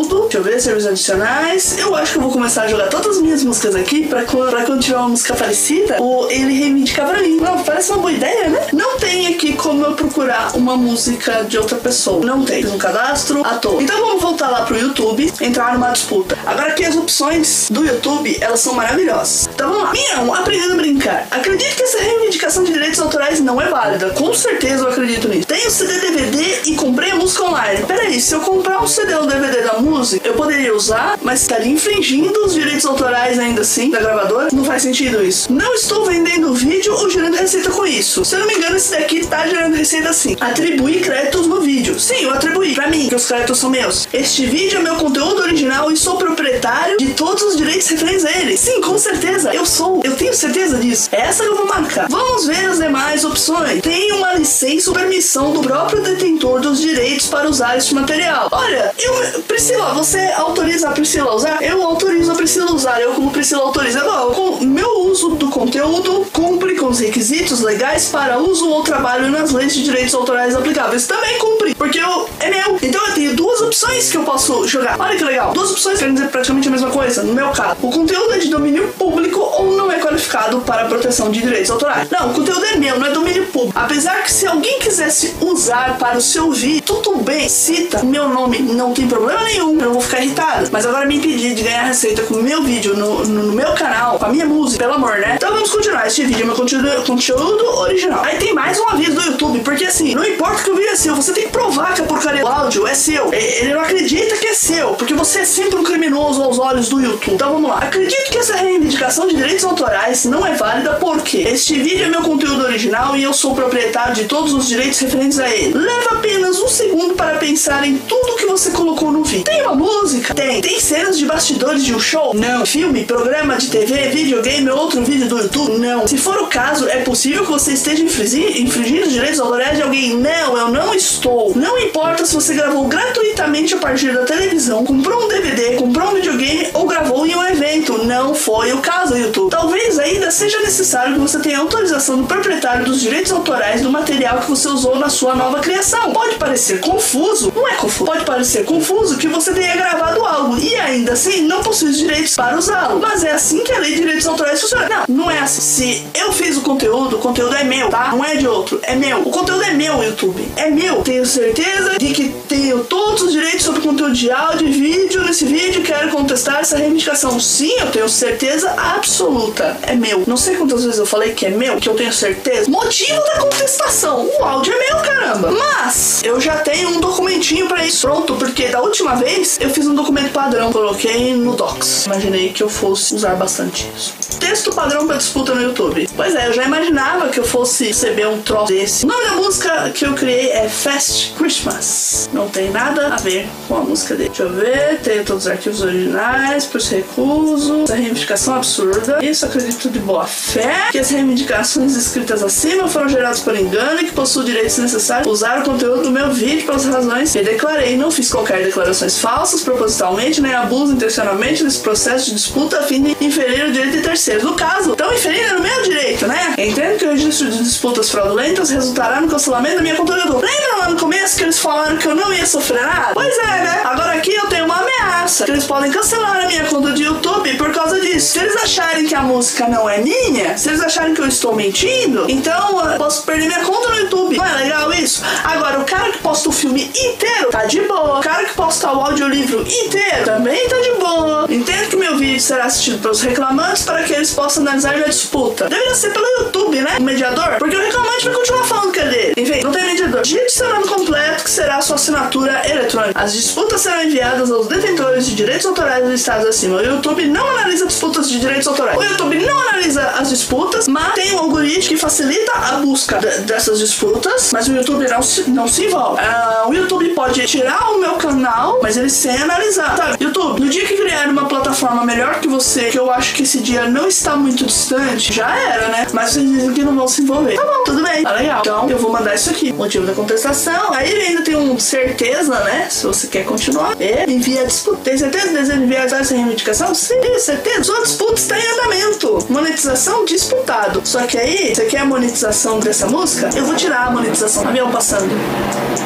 Saldo. 0.00 0.22
Deixa 0.22 0.38
eu 0.38 0.42
ver, 0.42 0.60
serviços 0.60 0.88
adicionais. 0.88 1.78
Eu 1.78 1.94
acho 1.94 2.12
que 2.12 2.18
eu 2.18 2.22
vou 2.22 2.30
começar 2.30 2.62
a 2.62 2.68
jogar 2.68 2.88
todas 2.88 3.16
as 3.16 3.22
minhas 3.22 3.42
músicas 3.42 3.74
aqui 3.74 4.06
pra, 4.06 4.22
pra 4.22 4.64
quando 4.64 4.80
tiver 4.80 4.96
uma 4.96 5.08
música 5.08 5.34
parecida, 5.34 6.00
o, 6.00 6.28
ele 6.30 6.58
reivindicar 6.58 7.08
pra 7.08 7.20
mim. 7.20 7.36
Não, 7.36 7.62
parece 7.62 7.90
uma 7.90 7.98
boa 7.98 8.12
ideia, 8.12 8.48
né? 8.48 8.68
Não 8.72 8.98
tem 8.98 9.26
aqui 9.28 9.54
como 9.54 9.84
eu 9.84 9.92
procurar 9.92 10.56
uma 10.56 10.76
música 10.76 11.44
de 11.44 11.58
outra 11.58 11.76
pessoa. 11.78 12.24
Não 12.24 12.44
tem. 12.44 12.62
Fiz 12.62 12.72
um 12.72 12.78
cadastro 12.78 13.44
à 13.44 13.54
toa. 13.56 13.82
Então 13.82 13.98
vamos 14.00 14.22
voltar 14.22 14.48
lá 14.50 14.62
pro 14.62 14.78
YouTube, 14.78 15.32
entrar 15.40 15.74
numa 15.74 15.90
disputa. 15.90 16.38
Agora 16.46 16.68
aqui 16.68 16.84
as 16.84 16.96
opções 16.96 17.68
do 17.70 17.84
YouTube, 17.84 18.36
elas 18.40 18.60
são 18.60 18.74
maravilhosas. 18.74 19.48
Então 19.52 19.68
vamos 19.70 19.84
lá. 19.84 19.92
Mião, 19.92 20.34
aprendendo 20.34 20.74
a 20.74 20.76
brincar. 20.76 21.26
Acredito 21.30 21.76
que 21.76 21.82
essa 21.82 21.98
reivindicação 21.98 22.64
de 22.64 22.72
direitos 22.72 23.00
autorais 23.00 23.40
não 23.40 23.60
é 23.60 23.68
válida. 23.68 24.10
Com 24.10 24.32
certeza 24.32 24.84
eu 24.84 24.88
acredito 24.88 25.28
nisso. 25.28 25.46
Tenho 25.46 25.70
CD 25.70 26.00
DVD 26.00 26.60
e 26.66 26.74
comprei 26.76 27.10
a 27.10 27.16
música 27.16 27.44
online. 27.44 27.84
Peraí, 27.86 28.20
se 28.20 28.34
eu 28.34 28.40
comprar 28.40 28.82
um 28.82 28.86
CD 28.86 29.14
ou 29.14 29.26
DVD 29.26 29.62
da 29.62 29.74
música, 29.74 29.89
eu 30.24 30.34
poderia 30.34 30.74
usar, 30.74 31.18
mas 31.22 31.42
estaria 31.42 31.72
infringindo 31.72 32.44
os 32.44 32.54
direitos 32.54 32.86
autorais 32.86 33.38
ainda 33.38 33.62
assim 33.62 33.90
da 33.90 33.98
gravadora? 33.98 34.48
Não 34.52 34.64
faz 34.64 34.82
sentido 34.82 35.22
isso. 35.22 35.52
Não 35.52 35.74
estou 35.74 36.06
vendendo 36.06 36.54
vídeo 36.54 36.94
ou 36.94 37.10
gerando 37.10 37.36
receita 37.36 37.70
com 37.70 37.84
isso. 37.86 38.24
Se 38.24 38.34
eu 38.34 38.40
não 38.40 38.46
me 38.46 38.54
engano, 38.54 38.76
esse 38.76 38.90
daqui 38.92 39.26
tá 39.26 39.46
gerando 39.46 39.74
receita 39.74 40.12
sim. 40.12 40.36
Atribuir 40.40 41.00
créditos 41.02 41.46
no 41.46 41.60
vídeo. 41.60 41.98
Sim, 41.98 42.22
eu 42.22 42.30
atribuí. 42.32 42.74
Pra 42.74 42.88
mim, 42.88 43.08
que 43.08 43.14
os 43.14 43.26
créditos 43.26 43.58
são 43.58 43.70
meus. 43.70 44.08
Este 44.12 44.46
vídeo 44.46 44.78
é 44.78 44.82
meu 44.82 44.96
conteúdo 44.96 45.42
original 45.42 45.90
e 45.90 45.96
sou 45.96 46.16
proprietário 46.16 46.96
de 46.96 47.08
todos 47.14 47.42
os 47.42 47.56
direitos 47.56 47.88
referentes 47.88 48.24
a 48.24 48.30
ele. 48.38 48.56
Sim, 48.56 48.80
com 48.80 48.96
certeza. 48.96 49.52
Eu 49.54 49.66
sou. 49.66 50.00
Eu 50.04 50.16
tenho 50.16 50.34
certeza 50.34 50.78
disso. 50.78 51.08
É 51.12 51.22
essa 51.22 51.42
que 51.42 51.48
eu 51.48 51.56
vou 51.56 51.66
marcar. 51.66 52.08
Vamos 52.08 52.46
ver 52.46 52.66
as 52.66 52.78
demais 52.78 53.24
opções. 53.24 53.82
Tem 53.82 54.12
uma 54.12 54.34
licença 54.34 54.90
ou 54.90 54.94
permissão 54.94 55.52
do 55.52 55.60
próprio 55.60 56.02
detentor 56.02 56.60
dos 56.60 56.80
direitos 56.80 57.26
para 57.26 57.48
usar 57.48 57.76
este 57.76 57.94
material. 57.94 58.48
Olha, 58.50 58.92
eu. 58.98 59.42
Priscila, 59.80 59.94
você 59.94 60.18
autoriza 60.36 60.88
a 60.88 60.92
Priscila 60.92 61.30
a 61.30 61.34
usar? 61.34 61.62
Eu 61.62 61.82
autorizo 61.82 62.32
a 62.32 62.34
Priscila 62.34 62.70
a 62.70 62.74
usar. 62.74 63.00
Eu, 63.00 63.12
como 63.12 63.30
Priscila, 63.30 63.62
autorizo. 63.62 63.98
Agora, 63.98 64.34
com 64.34 64.64
meu 64.64 65.06
uso 65.06 65.30
do 65.30 65.48
conteúdo 65.48 66.26
cumpre 66.32 66.76
com 66.76 66.88
os 66.88 67.00
requisitos 67.00 67.60
legais 67.60 68.08
para 68.08 68.38
uso 68.38 68.68
ou 68.68 68.82
trabalho 68.82 69.30
nas 69.30 69.52
leis 69.52 69.74
de 69.74 69.82
direitos 69.82 70.14
autorais 70.14 70.54
aplicáveis. 70.54 71.06
Também 71.06 71.38
cumpre, 71.38 71.74
porque 71.74 71.98
eu, 71.98 72.28
é 72.40 72.50
meu. 72.50 72.78
Então 72.82 73.06
eu 73.06 73.14
tenho 73.14 73.34
duas 73.34 73.62
opções 73.62 74.10
que 74.10 74.18
eu 74.18 74.22
posso 74.22 74.68
jogar. 74.68 74.96
Olha 75.00 75.16
que 75.16 75.24
legal. 75.24 75.52
Duas 75.52 75.70
opções 75.70 75.98
querem 75.98 76.14
dizer 76.14 76.28
praticamente 76.28 76.68
a 76.68 76.70
mesma 76.70 76.90
coisa. 76.90 77.22
No 77.22 77.32
meu 77.32 77.48
caso, 77.48 77.76
o 77.80 77.90
conteúdo 77.90 78.34
é 78.34 78.38
de 78.38 78.48
domínio 78.48 78.88
público 78.98 79.40
ou 79.40 79.76
não 79.76 79.90
é 79.90 79.98
qualificado 79.98 80.60
para 80.60 80.84
proteção 80.84 81.30
de 81.30 81.40
direitos 81.40 81.70
autorais. 81.70 82.08
Não, 82.10 82.30
o 82.30 82.34
conteúdo 82.34 82.64
é 82.66 82.76
meu, 82.76 82.98
não 82.98 83.06
é 83.06 83.10
domínio 83.10 83.46
público. 83.46 83.78
Apesar 83.78 84.22
que 84.22 84.32
se 84.32 84.46
alguém 84.46 84.78
quisesse 84.78 85.34
usar 85.40 85.96
para 85.98 86.18
o 86.18 86.20
seu 86.20 86.52
vídeo, 86.52 86.82
tudo 86.82 87.16
bem, 87.16 87.48
cita 87.48 88.02
meu 88.02 88.28
nome, 88.28 88.58
não 88.58 88.92
tem 88.92 89.08
problema 89.08 89.42
nenhum. 89.44 89.69
Eu 89.78 89.86
não 89.86 89.92
vou 89.94 90.02
ficar 90.02 90.20
irritado. 90.20 90.68
Mas 90.72 90.84
agora 90.86 91.06
me 91.06 91.16
impedir 91.16 91.54
de 91.54 91.62
ganhar 91.62 91.84
receita 91.84 92.22
com 92.22 92.34
o 92.34 92.42
meu 92.42 92.62
vídeo 92.62 92.96
no, 92.96 93.24
no, 93.24 93.42
no 93.44 93.52
meu 93.52 93.72
canal, 93.74 94.18
com 94.18 94.26
a 94.26 94.28
minha 94.28 94.46
música, 94.46 94.84
pelo 94.84 94.94
amor, 94.94 95.18
né? 95.18 95.34
Então 95.36 95.52
vamos 95.52 95.70
continuar. 95.70 96.06
Este 96.06 96.24
vídeo 96.24 96.42
é 96.42 96.46
meu 96.46 96.54
conteúdo, 96.54 96.88
conteúdo 97.06 97.64
original. 97.80 98.22
Aí 98.24 98.36
tem 98.38 98.52
mais 98.54 98.78
um 98.78 98.88
aviso 98.88 99.12
do 99.12 99.22
YouTube, 99.22 99.60
porque 99.60 99.84
assim, 99.84 100.14
não 100.14 100.24
importa 100.24 100.62
que 100.62 100.70
o 100.70 100.74
vídeo 100.76 100.90
é 100.90 100.96
seu, 100.96 101.14
você 101.14 101.32
tem 101.32 101.44
que 101.44 101.50
provar 101.52 101.94
que 101.94 102.02
a 102.02 102.04
porcaria 102.04 102.40
do 102.42 102.46
áudio 102.48 102.86
é 102.86 102.94
seu. 102.94 103.32
E- 103.32 103.60
Ele 103.60 103.74
não 103.74 103.80
acredita 103.80 104.36
que 104.36 104.46
é 104.48 104.54
seu, 104.54 104.94
porque 104.94 105.14
você 105.14 105.40
é 105.40 105.44
sempre 105.44 105.78
um 105.78 105.84
criminoso 105.84 106.42
aos 106.42 106.58
olhos 106.58 106.88
do 106.88 107.00
YouTube. 107.00 107.32
Então 107.34 107.52
vamos 107.52 107.70
lá. 107.70 107.78
Acredito 107.78 108.30
que 108.30 108.38
essa 108.38 108.56
reivindicação 108.56 109.26
de 109.26 109.36
direitos 109.36 109.64
autorais 109.64 110.24
não 110.24 110.46
é 110.46 110.54
válida 110.54 110.94
porque 110.94 111.38
este 111.38 111.78
vídeo 111.78 112.04
é 112.04 112.08
meu 112.08 112.22
conteúdo 112.22 112.64
original 112.64 113.16
e 113.16 113.22
eu 113.22 113.32
sou 113.32 113.54
proprietário 113.54 114.14
de 114.14 114.24
todos 114.24 114.52
os 114.52 114.66
direitos 114.68 114.98
referentes 114.98 115.38
a 115.38 115.48
ele. 115.48 115.74
Leva 115.76 116.10
apenas 116.16 116.58
um 116.58 116.68
segundo 116.68 117.14
para 117.14 117.36
pensar 117.38 117.86
em 117.86 117.98
tudo 117.98 118.36
que 118.36 118.46
você 118.46 118.70
colocou 118.70 119.10
no 119.12 119.22
vídeo. 119.24 119.44
Tem 119.44 119.59
uma 119.62 119.74
música? 119.74 120.34
Tem. 120.34 120.60
Tem 120.60 120.80
cenas 120.80 121.18
de 121.18 121.26
bastidores 121.26 121.84
de 121.84 121.94
um 121.94 122.00
show? 122.00 122.34
Não. 122.34 122.64
Filme, 122.66 123.04
programa 123.04 123.56
de 123.56 123.68
TV, 123.70 124.08
videogame 124.08 124.68
ou 124.70 124.78
outro 124.78 125.02
vídeo 125.04 125.28
do 125.28 125.38
YouTube? 125.38 125.78
Não. 125.78 126.06
Se 126.06 126.16
for 126.18 126.38
o 126.38 126.46
caso, 126.46 126.88
é 126.88 126.98
possível 126.98 127.44
que 127.44 127.50
você 127.50 127.72
esteja 127.72 128.02
infringi- 128.02 128.62
infringindo 128.62 129.06
os 129.06 129.12
direitos 129.12 129.40
autorais 129.40 129.76
de 129.76 129.82
alguém? 129.82 130.16
Não, 130.16 130.56
eu 130.56 130.68
não 130.68 130.94
estou. 130.94 131.52
Não 131.56 131.78
importa 131.78 132.24
se 132.24 132.34
você 132.34 132.54
gravou 132.54 132.86
gratuitamente 132.88 133.74
a 133.74 133.78
partir 133.78 134.12
da 134.12 134.24
televisão, 134.24 134.84
comprou 134.84 135.24
um 135.24 135.28
DVD, 135.28 135.74
comprou 135.76 136.10
um 136.10 136.14
videogame 136.14 136.68
ou 136.74 136.86
gravou 136.86 137.26
em 137.26 137.34
um 137.34 137.44
evento. 137.46 138.04
Não 138.04 138.34
foi 138.34 138.72
o 138.72 138.78
caso, 138.78 139.16
YouTube. 139.16 139.50
Talvez 139.50 139.98
ainda 139.98 140.30
seja 140.30 140.58
necessário 140.60 141.14
que 141.14 141.20
você 141.20 141.38
tenha 141.40 141.58
autorização 141.58 142.18
do 142.18 142.26
proprietário 142.26 142.84
dos 142.84 143.00
direitos 143.00 143.32
autorais 143.32 143.82
do 143.82 143.90
material 143.90 144.38
que 144.40 144.48
você 144.50 144.68
usou 144.68 144.96
na 144.96 145.08
sua 145.08 145.34
nova 145.34 145.58
criação. 145.60 146.12
Pode 146.12 146.36
parecer 146.36 146.80
confuso, 146.80 147.52
não 147.54 147.66
é 147.68 147.74
confuso. 147.74 148.04
Pode 148.04 148.24
parecer 148.24 148.64
confuso 148.64 149.16
que 149.18 149.28
você 149.28 149.49
tenha 149.54 149.76
gravado 149.76 150.24
algo 150.24 150.58
e 150.58 150.76
ainda 150.76 151.12
assim 151.12 151.42
não 151.42 151.62
possui 151.62 151.90
os 151.90 151.98
direitos 151.98 152.34
para 152.34 152.56
usá-lo. 152.56 153.00
Mas 153.00 153.24
é 153.24 153.32
assim 153.32 153.62
que 153.64 153.72
a 153.72 153.78
lei 153.78 153.92
de 153.92 154.00
direitos 154.00 154.26
autorais 154.26 154.60
funciona. 154.60 154.88
Não, 155.08 155.16
não 155.16 155.30
é 155.30 155.38
assim. 155.40 155.60
Se 155.60 156.06
eu 156.14 156.32
fiz 156.32 156.56
o 156.56 156.60
conteúdo, 156.62 157.16
o 157.16 157.18
conteúdo 157.18 157.54
é 157.54 157.64
meu, 157.64 157.88
tá? 157.88 158.10
Não 158.12 158.24
é 158.24 158.36
de 158.36 158.46
outro, 158.46 158.80
é 158.82 158.94
meu. 158.94 159.20
O 159.20 159.30
conteúdo 159.30 159.62
é 159.62 159.72
meu, 159.72 160.02
YouTube. 160.02 160.46
É 160.56 160.70
meu. 160.70 161.02
Tenho 161.02 161.24
certeza 161.26 161.98
de 161.98 162.12
que 162.12 162.28
tenho 162.48 162.84
todos 162.84 163.22
os 163.22 163.32
direitos 163.32 163.62
sobre 163.62 163.80
conteúdo 163.80 164.14
de 164.14 164.30
áudio 164.30 164.68
e 164.68 164.72
vídeo 164.72 165.22
nesse 165.24 165.44
vídeo. 165.44 165.82
Quero 165.82 166.10
contestar 166.10 166.60
essa 166.60 166.76
reivindicação. 166.76 167.38
Sim, 167.40 167.72
eu 167.78 167.90
tenho 167.90 168.08
certeza 168.08 168.70
absoluta. 168.76 169.76
É 169.82 169.94
meu. 169.94 170.24
Não 170.26 170.36
sei 170.36 170.56
quantas 170.56 170.84
vezes 170.84 170.98
eu 170.98 171.06
falei 171.06 171.32
que 171.32 171.46
é 171.46 171.50
meu, 171.50 171.76
que 171.76 171.88
eu 171.88 171.94
tenho 171.94 172.12
certeza. 172.12 172.70
Motivo 172.70 173.22
da 173.24 173.40
contestação. 173.40 174.28
O 174.38 174.44
áudio 174.44 174.72
é 174.72 174.78
meu, 174.78 175.02
caramba. 175.02 175.50
Mas 175.50 176.22
eu 176.24 176.40
já 176.40 176.56
tenho 176.56 176.90
um 176.90 177.00
documentinho 177.00 177.68
pra 177.68 177.84
isso 177.84 178.06
pronto, 178.06 178.34
porque 178.34 178.68
da 178.68 178.80
última 178.80 179.14
vez 179.14 179.39
eu 179.60 179.70
fiz 179.70 179.86
um 179.86 179.94
documento 179.94 180.32
padrão, 180.32 180.72
coloquei 180.72 181.34
no 181.34 181.54
Docs. 181.54 182.06
Imaginei 182.06 182.50
que 182.50 182.62
eu 182.62 182.68
fosse 182.68 183.14
usar 183.14 183.36
bastante 183.36 183.90
isso. 183.96 184.14
Texto 184.38 184.74
padrão 184.74 185.06
pra 185.06 185.16
disputa 185.16 185.54
no 185.54 185.62
YouTube. 185.62 186.08
Pois 186.16 186.34
é, 186.34 186.48
eu 186.48 186.52
já 186.52 186.64
imaginava 186.64 187.28
que 187.28 187.38
eu 187.38 187.44
fosse 187.44 187.86
receber 187.86 188.26
um 188.26 188.40
troço 188.40 188.72
desse. 188.72 189.04
O 189.04 189.08
nome 189.08 189.24
da 189.24 189.32
música 189.32 189.90
que 189.90 190.04
eu 190.04 190.14
criei 190.14 190.50
é 190.50 190.68
Fast 190.68 191.34
Christmas. 191.36 192.28
Não 192.32 192.48
tem 192.48 192.70
nada 192.70 193.14
a 193.14 193.16
ver 193.16 193.48
com 193.68 193.76
a 193.76 193.80
música 193.80 194.14
dele. 194.14 194.28
Deixa 194.28 194.42
eu 194.42 194.52
ver, 194.52 195.00
tenho 195.02 195.24
todos 195.24 195.44
os 195.44 195.50
arquivos 195.50 195.82
originais, 195.82 196.64
por 196.66 196.78
isso 196.78 196.94
recuso. 196.94 197.84
Essa 197.84 197.94
reivindicação 197.94 198.54
absurda. 198.54 199.24
Isso 199.24 199.44
acredito 199.44 199.88
de 199.90 199.98
boa 199.98 200.26
fé 200.26 200.88
que 200.90 200.98
as 200.98 201.10
reivindicações 201.10 201.96
escritas 201.96 202.42
acima 202.42 202.88
foram 202.88 203.08
geradas 203.08 203.40
por 203.40 203.56
engano 203.56 204.00
e 204.00 204.06
que 204.06 204.12
possuo 204.12 204.44
direitos 204.44 204.78
necessários 204.78 205.26
usar 205.30 205.60
o 205.60 205.62
conteúdo 205.62 206.02
do 206.02 206.10
meu 206.10 206.30
vídeo 206.30 206.66
pelas 206.66 206.84
razões 206.84 207.32
que 207.32 207.42
declarei. 207.42 207.96
Não 207.96 208.10
fiz 208.10 208.30
qualquer 208.30 208.64
declarações 208.64 209.18
falsas, 209.18 209.29
propositalmente, 209.64 210.40
nem 210.40 210.54
abuso 210.54 210.92
intencionalmente 210.92 211.62
nesse 211.62 211.80
processo 211.80 212.26
de 212.26 212.34
disputa 212.34 212.80
a 212.80 212.82
fim 212.82 213.02
de 213.02 213.16
inferir 213.20 213.66
o 213.66 213.72
direito 213.72 213.96
de 213.96 214.02
terceiros. 214.02 214.42
No 214.44 214.54
caso, 214.54 214.92
estão 214.92 215.12
inferindo 215.12 215.56
no 215.56 215.62
meu 215.62 215.82
direito, 215.82 216.26
né? 216.26 216.54
Entendo 216.58 216.98
que 216.98 217.06
o 217.06 217.10
registro 217.10 217.50
de 217.50 217.62
disputas 217.62 218.10
fraudulentas 218.10 218.70
resultará 218.70 219.20
no 219.20 219.28
cancelamento 219.28 219.76
da 219.76 219.82
minha 219.82 219.96
conta 219.96 220.16
do. 220.26 220.38
Lembra 220.38 220.76
lá 220.78 220.90
no 220.90 220.98
começo 220.98 221.36
que 221.36 221.44
eles 221.44 221.58
falaram 221.58 221.96
que 221.96 222.06
eu 222.06 222.14
não 222.14 222.32
ia 222.32 222.46
sofrer 222.46 222.82
nada? 222.82 223.14
Pois 223.14 223.38
é, 223.38 223.62
né? 223.62 223.82
Agora 223.84 224.12
aqui 224.12 224.34
eu 224.34 224.46
tenho 224.48 224.64
uma 224.64 224.78
ameaça 224.78 225.44
que 225.44 225.50
eles 225.50 225.64
podem 225.64 225.90
cancelar 225.90 226.44
a 226.44 226.46
minha 226.46 226.64
conta 226.64 226.92
de 226.92 227.04
YouTube 227.04 227.56
por 227.56 227.72
causa 227.72 228.00
disso. 228.00 228.32
Se 228.32 228.38
eles 228.40 228.56
acharem 228.56 229.06
que 229.06 229.14
a 229.14 229.22
música 229.22 229.68
não 229.68 229.88
é 229.88 229.98
minha, 229.98 230.56
se 230.56 230.68
eles 230.68 230.80
acharem 230.80 231.14
que 231.14 231.20
eu 231.20 231.26
estou 231.26 231.54
mentindo, 231.54 232.26
então 232.28 232.84
eu 232.90 232.98
posso 232.98 233.22
perder 233.22 233.46
minha 233.46 233.64
conta 233.64 233.88
no 233.88 233.98
YouTube. 233.98 234.36
Não 234.36 234.44
é 234.44 234.54
legal 234.62 234.92
isso? 234.92 235.22
Agora, 235.44 235.80
o 235.80 235.84
cara 235.84 236.10
que 236.10 236.18
posta 236.18 236.48
o 236.48 236.52
filme 236.52 236.90
inteiro 236.94 237.50
tá 237.50 237.64
de 237.64 237.80
boa. 237.82 238.18
O 238.18 238.22
cara 238.22 238.44
que 238.44 238.54
posta 238.54 238.90
o 238.92 239.00
audiolivro 239.10 239.62
inteiro 239.62 240.24
também 240.24 240.68
tá 240.68 240.76
de 240.76 240.92
boa. 240.92 241.46
Entendo 241.48 241.88
que 241.88 241.96
meu 241.96 242.16
vídeo 242.16 242.40
será 242.40 242.64
assistido 242.64 243.00
pelos 243.00 243.20
reclamantes 243.20 243.82
para 243.82 244.02
que 244.02 244.12
eles 244.12 244.32
possam 244.32 244.62
analisar 244.62 244.94
minha 244.94 245.08
disputa. 245.08 245.68
Deveria 245.68 245.94
ser 245.94 246.12
pelo 246.12 246.26
YouTube, 246.38 246.80
né? 246.80 246.96
O 246.98 247.02
mediador. 247.02 247.56
Porque 247.58 247.76
o 247.76 247.80
reclamante 247.80 248.24
vai 248.26 248.34
continuar 248.34 248.64
falando 248.64 248.92
que 248.92 249.00
é 249.00 249.08
dele. 249.08 249.34
Enfim, 249.36 249.60
não 249.62 249.72
tem 249.72 249.84
mediador. 249.84 250.22
Digite 250.22 250.52
seu 250.52 250.68
nome 250.68 250.86
completo, 250.86 251.44
que 251.44 251.50
será 251.50 251.76
a 251.76 251.82
sua 251.82 251.96
assinatura 251.96 252.62
eletrônica. 252.68 253.20
As 253.20 253.32
disputas 253.32 253.80
serão 253.80 254.02
enviadas 254.02 254.50
aos 254.50 254.66
detentores 254.68 255.26
de 255.26 255.34
direitos 255.34 255.66
autorais 255.66 256.06
listados 256.08 256.46
acima. 256.46 256.76
O 256.76 256.82
YouTube 256.82 257.26
não 257.26 257.46
analisa 257.48 257.86
disputas 257.86 258.28
de 258.30 258.38
direitos 258.38 258.66
autorais. 258.66 258.98
O 258.98 259.02
YouTube 259.02 259.44
não 259.44 259.58
analisa 259.60 260.02
as 260.18 260.30
disputas, 260.30 260.86
mas 260.86 261.14
tem 261.14 261.34
um 261.34 261.38
algoritmo 261.38 261.88
que 261.88 261.96
facilita 261.96 262.52
a 262.52 262.72
busca 262.76 263.18
dessas 263.18 263.78
disputas, 263.78 264.50
mas 264.52 264.68
o 264.68 264.72
YouTube 264.72 265.08
não 265.08 265.22
se, 265.22 265.50
não 265.50 265.66
se 265.68 265.86
envolve. 265.86 266.20
Uh, 266.20 266.68
o 266.68 266.74
YouTube 266.74 267.08
pode 267.10 267.44
tirar 267.46 267.92
o 267.92 267.98
meu 267.98 268.14
canal, 268.14 268.78
mas 268.82 268.96
sem 269.08 269.36
analisar. 269.36 269.96
Tá, 269.96 270.16
YouTube, 270.20 270.60
no 270.60 270.68
dia 270.68 270.86
que 270.86 270.96
criar 270.96 271.28
uma 271.28 271.46
plataforma 271.46 272.04
melhor 272.04 272.40
que 272.40 272.48
você, 272.48 272.90
que 272.90 272.98
eu 272.98 273.10
acho 273.10 273.34
que 273.34 273.42
esse 273.42 273.60
dia 273.60 273.88
não 273.88 274.08
está 274.08 274.36
muito 274.36 274.64
distante, 274.66 275.32
já 275.32 275.56
era, 275.56 275.88
né? 275.88 276.06
Mas 276.12 276.32
vocês 276.32 276.50
dizem 276.50 276.72
que 276.72 276.82
não 276.82 276.94
vão 276.94 277.08
se 277.08 277.22
envolver. 277.22 277.54
Tá 277.54 277.64
bom, 277.64 277.84
tudo 277.84 278.02
bem, 278.02 278.22
tá 278.22 278.32
legal. 278.32 278.60
Então 278.60 278.90
eu 278.90 278.98
vou 278.98 279.12
mandar 279.12 279.34
isso 279.34 279.50
aqui. 279.50 279.72
Motivo 279.72 280.06
da 280.06 280.12
contestação. 280.12 280.92
Aí 280.92 281.10
ele 281.10 281.22
ainda 281.22 281.42
tem 281.42 281.56
um 281.56 281.78
certeza, 281.78 282.58
né? 282.60 282.88
Se 282.90 283.06
você 283.06 283.26
quer 283.26 283.44
continuar, 283.44 283.96
envia 284.28 284.62
a 284.62 284.64
disputa. 284.64 284.98
Tem 285.04 285.16
certeza 285.16 285.48
que 285.48 285.78
enviar 285.78 286.06
essa 286.06 286.34
reivindicação? 286.34 286.94
Sim, 286.94 287.20
certeza. 287.38 287.84
Sua 287.84 288.02
disputa 288.02 288.34
está 288.34 288.58
em 288.58 288.66
andamento. 288.66 289.38
Monetização 289.48 290.24
disputado. 290.24 291.00
Só 291.04 291.22
que 291.22 291.38
aí, 291.38 291.74
você 291.74 291.86
quer 291.86 292.00
a 292.00 292.04
monetização 292.04 292.80
dessa 292.80 293.06
música? 293.06 293.50
Eu 293.56 293.64
vou 293.64 293.74
tirar 293.74 294.08
a 294.08 294.10
monetização. 294.10 294.66
Avião 294.68 294.90
passando. 294.90 295.30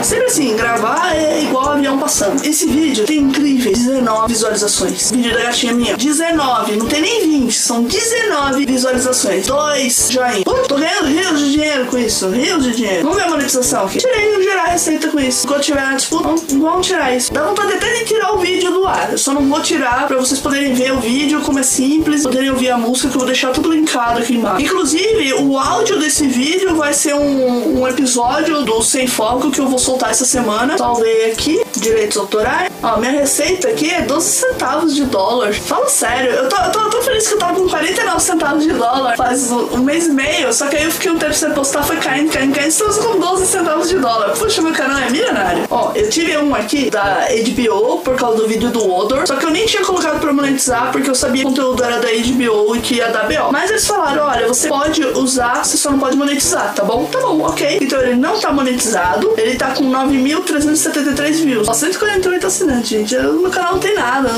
Sempre 0.03 0.27
assim, 0.27 0.57
gravar 0.57 1.15
é 1.17 1.43
igual 1.43 1.71
avião 1.73 1.99
passando. 1.99 2.45
Esse 2.45 2.67
vídeo 2.67 2.84
tem 2.93 3.19
incríveis 3.19 3.79
19 3.79 4.29
visualizações. 4.29 5.11
Vídeo 5.11 5.33
da 5.33 5.43
gatinha 5.45 5.73
minha. 5.73 5.97
19, 5.97 6.77
não 6.77 6.87
tem 6.87 7.01
nem 7.01 7.29
20, 7.29 7.53
são 7.53 7.83
19 7.83 8.67
visualizações. 8.67 9.47
Dois 9.47 10.09
joinha. 10.11 10.45
Pô, 10.45 10.55
tô 10.69 10.77
ganhando 10.77 11.07
rios 11.07 11.39
de 11.41 11.53
dinheiro 11.53 11.87
com 11.87 11.99
isso. 11.99 12.29
Rios 12.29 12.63
de 12.65 12.75
dinheiro. 12.75 13.03
Vamos 13.03 13.17
ver 13.17 13.25
a 13.25 13.29
monetização 13.29 13.87
aqui. 13.87 13.99
Tirei, 13.99 14.43
gerar 14.43 14.65
receita 14.67 15.09
com 15.09 15.19
isso. 15.19 15.47
Quando 15.47 15.63
tiver 15.63 15.83
na 15.83 15.95
disputa, 15.95 16.29
vamos 16.59 16.87
tirar 16.87 17.17
isso. 17.17 17.33
Dá 17.33 17.43
vontade 17.43 17.73
até 17.73 17.93
de 17.99 18.05
tirar 18.05 18.33
o 18.33 18.39
vídeo 18.39 18.71
do 18.71 18.87
ar. 18.87 19.13
Eu 19.13 19.19
só 19.19 19.33
não 19.33 19.49
vou 19.49 19.61
tirar 19.61 20.07
pra 20.07 20.17
vocês 20.17 20.41
poderem 20.41 20.75
ver 20.75 20.93
o 20.93 21.01
vídeo 21.01 21.41
como 21.41 21.59
é 21.59 21.63
simples, 21.63 22.23
poderem 22.23 22.51
ouvir 22.51 22.71
a 22.71 22.79
música 22.79 23.09
que 23.09 23.15
eu 23.15 23.21
vou 23.21 23.27
deixar 23.27 23.53
tudo 23.53 23.73
linkado 23.73 24.21
aqui 24.21 24.35
embaixo. 24.35 24.65
Inclusive, 24.65 25.35
o 25.35 25.59
áudio 25.59 25.99
desse 25.99 26.27
vídeo 26.27 26.77
vai 26.77 26.93
ser 26.93 27.15
um, 27.15 27.81
um 27.81 27.89
episódio 27.89 28.63
do 28.63 28.83
Sem 28.83 29.07
Foco 29.07 29.51
que 29.51 29.61
eu 29.61 29.67
vou 29.67 29.79
soltar 29.79 30.11
essa 30.11 30.25
semana. 30.25 30.77
Salvei 30.77 31.31
aqui, 31.31 31.63
direitos 31.77 32.17
autorais. 32.17 32.74
Ó, 32.85 32.99
minha 32.99 33.13
receita 33.13 33.69
aqui 33.69 33.91
é 33.91 34.03
12 34.03 34.29
centavos 34.29 34.95
de 34.95 35.07
dólar. 35.07 35.55
Fala 35.55 35.89
sério, 35.89 36.31
eu 36.31 36.49
tô, 36.49 36.57
eu 36.57 36.71
tô 36.71 36.91
tão 36.91 37.03
feliz 37.03 37.27
que 37.27 37.35
eu 37.35 37.39
tava 37.39 37.55
com 37.55 37.69
49 37.69 38.21
centavos 38.21 38.63
de 38.63 38.73
dólar 38.73 39.17
faz 39.17 39.51
um 39.51 39.79
mês 39.79 40.07
e 40.07 40.11
meio. 40.11 40.53
Só 40.53 40.67
que 40.67 40.77
aí 40.77 40.85
eu 40.85 40.91
fiquei 40.91 41.11
um 41.11 41.19
tempo 41.19 41.33
sem 41.35 41.51
postar, 41.53 41.83
foi 41.83 41.97
caindo, 41.97 42.31
caindo, 42.31 42.55
caindo. 42.55 42.69
Estamos 42.69 42.99
com 42.99 43.19
12 43.19 43.47
centavos 43.47 43.89
de 43.89 43.99
dólar. 43.99 44.31
Puxa, 44.31 44.61
meu 44.61 44.73
canal 44.73 44.99
é 44.99 45.11
milionário. 45.11 45.65
Ó, 45.71 45.93
eu 45.95 46.11
tive 46.11 46.37
um 46.37 46.55
aqui 46.55 46.91
da 46.91 47.27
HBO 47.29 47.99
por 47.99 48.17
causa 48.17 48.37
do 48.37 48.49
vídeo 48.49 48.71
do 48.71 48.89
Odor. 48.91 49.27
Só 49.27 49.37
que 49.37 49.47
eu 49.47 49.51
nem 49.51 49.67
tinha 49.67 49.83
colocado 49.83 50.21
pra 50.21 50.33
monetizar 50.33 50.93
porque 50.93 51.09
eu 51.09 51.15
sabia 51.15 51.43
que 51.43 51.47
o 51.47 51.51
conteúdo 51.51 51.83
era 51.83 52.01
da 52.01 52.09
HBO 52.09 52.77
e 52.77 52.81
que 52.81 52.97
ia 52.97 53.09
dar 53.09 53.27
BO. 53.27 53.51
Mas 53.51 53.71
eles 53.71 53.87
falaram: 53.87 54.27
olha, 54.27 54.47
você 54.47 54.69
pode 54.69 55.05
usar, 55.05 55.65
você 55.65 55.77
só 55.77 55.91
não 55.91 55.99
pode 55.99 56.17
monetizar, 56.17 56.75
tá 56.75 56.85
bom? 56.85 57.05
Tá 57.07 57.21
bom, 57.21 57.41
ok. 57.43 57.79
Então 57.81 58.01
ele 58.01 58.17
não 58.17 58.39
tá 58.39 58.53
monetizado, 58.53 59.33
ele 59.37 59.57
tá 59.57 59.71
com 59.71 59.91
9.373 59.91 61.33
views. 61.45 61.69
Ó, 61.69 61.73
148 61.73 62.47
assinantes, 62.47 62.74
gente. 62.83 63.17
No 63.17 63.51
canal 63.51 63.73
não 63.73 63.81
tem 63.81 63.95
nada. 63.95 64.29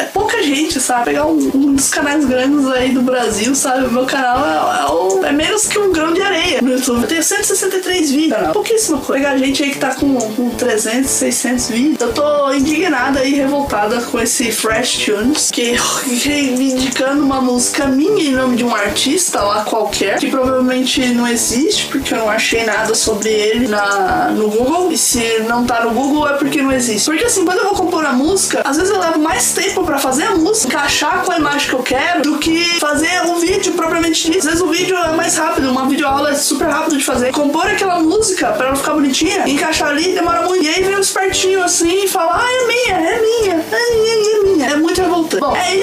É 0.00 0.04
pouca 0.12 0.42
gente, 0.42 0.80
sabe? 0.80 1.04
Pegar 1.06 1.26
um, 1.26 1.50
um 1.54 1.74
dos 1.74 1.88
canais 1.88 2.24
grandes 2.24 2.66
aí 2.68 2.90
do 2.90 3.02
Brasil, 3.02 3.54
sabe? 3.54 3.86
O 3.86 3.92
meu 3.92 4.04
canal 4.04 5.22
é, 5.22 5.26
é, 5.26 5.28
é, 5.28 5.32
menos 5.32 5.66
que 5.66 5.78
um 5.78 5.92
grão 5.92 6.12
de 6.12 6.22
areia 6.22 6.60
no 6.62 6.72
YouTube. 6.72 7.02
Eu 7.02 7.08
tenho 7.08 7.22
163 7.22 8.10
vídeos. 8.10 8.32
Canal. 8.38 8.52
Pouquíssima 8.52 8.98
coisa. 8.98 9.12
Pegar 9.12 9.38
gente 9.38 9.62
aí 9.62 9.70
que 9.70 9.78
tá 9.78 9.94
com, 9.94 10.14
com 10.14 10.50
300, 10.50 11.10
600 11.10 11.68
vídeos. 11.68 12.00
Eu 12.00 12.12
tô 12.12 12.52
indignada 12.52 13.24
e 13.24 13.34
revoltada 13.34 14.00
com 14.02 14.20
esse 14.20 14.50
Fresh 14.50 15.04
Tunes, 15.04 15.50
que 15.50 15.74
reivindicando 16.24 17.22
uma 17.22 17.40
música 17.40 17.86
minha 17.86 18.24
em 18.24 18.32
nome 18.32 18.56
de 18.56 18.64
um 18.64 18.74
artista 18.74 19.40
lá 19.42 19.64
qualquer, 19.64 20.18
que 20.18 20.28
provavelmente 20.28 21.04
não 21.08 21.26
existe, 21.26 21.86
porque 21.86 22.14
eu 22.14 22.18
não 22.18 22.30
achei 22.30 22.64
nada 22.64 22.94
sobre 22.94 23.28
ele 23.28 23.68
na, 23.68 24.28
no 24.30 24.48
Google. 24.48 24.92
E 24.92 24.98
se 24.98 25.40
não 25.48 25.64
tá 25.64 25.84
no 25.84 25.90
Google 25.90 26.28
é 26.28 26.34
porque 26.34 26.62
não 26.62 26.72
existe. 26.72 27.04
Porque 27.06 27.24
assim, 27.24 27.41
quando 27.44 27.58
eu 27.58 27.64
vou 27.64 27.74
compor 27.74 28.04
a 28.04 28.12
música, 28.12 28.62
às 28.64 28.76
vezes 28.76 28.92
eu 28.92 28.98
levo 28.98 29.18
mais 29.18 29.52
tempo 29.52 29.84
para 29.84 29.98
fazer 29.98 30.24
a 30.24 30.34
música, 30.34 30.68
encaixar 30.68 31.24
com 31.24 31.32
a 31.32 31.38
imagem 31.38 31.68
que 31.68 31.74
eu 31.74 31.82
quero, 31.82 32.22
do 32.22 32.38
que 32.38 32.78
fazer 32.80 33.22
um 33.26 33.38
vídeo 33.38 33.72
propriamente 33.74 34.24
dito. 34.24 34.38
Às 34.38 34.44
vezes 34.44 34.60
o 34.60 34.68
vídeo 34.68 34.96
é 34.96 35.12
mais 35.12 35.36
rápido, 35.36 35.70
uma 35.70 35.88
videoaula 35.88 36.30
é 36.30 36.34
super 36.34 36.68
rápido 36.68 36.96
de 36.96 37.04
fazer. 37.04 37.32
Compor 37.32 37.66
aquela 37.66 38.00
música 38.00 38.52
para 38.52 38.68
ela 38.68 38.76
ficar 38.76 38.94
bonitinha, 38.94 39.48
encaixar 39.48 39.88
ali, 39.88 40.12
demora 40.12 40.42
muito. 40.42 40.64
E 40.64 40.68
aí 40.68 40.82
vem 40.82 40.96
um 40.96 41.00
espertinho 41.00 41.62
assim 41.62 42.04
e 42.04 42.08
fala: 42.08 42.36
Ah, 42.36 42.48
é 42.48 42.66
minha, 42.66 43.10
é 43.10 43.21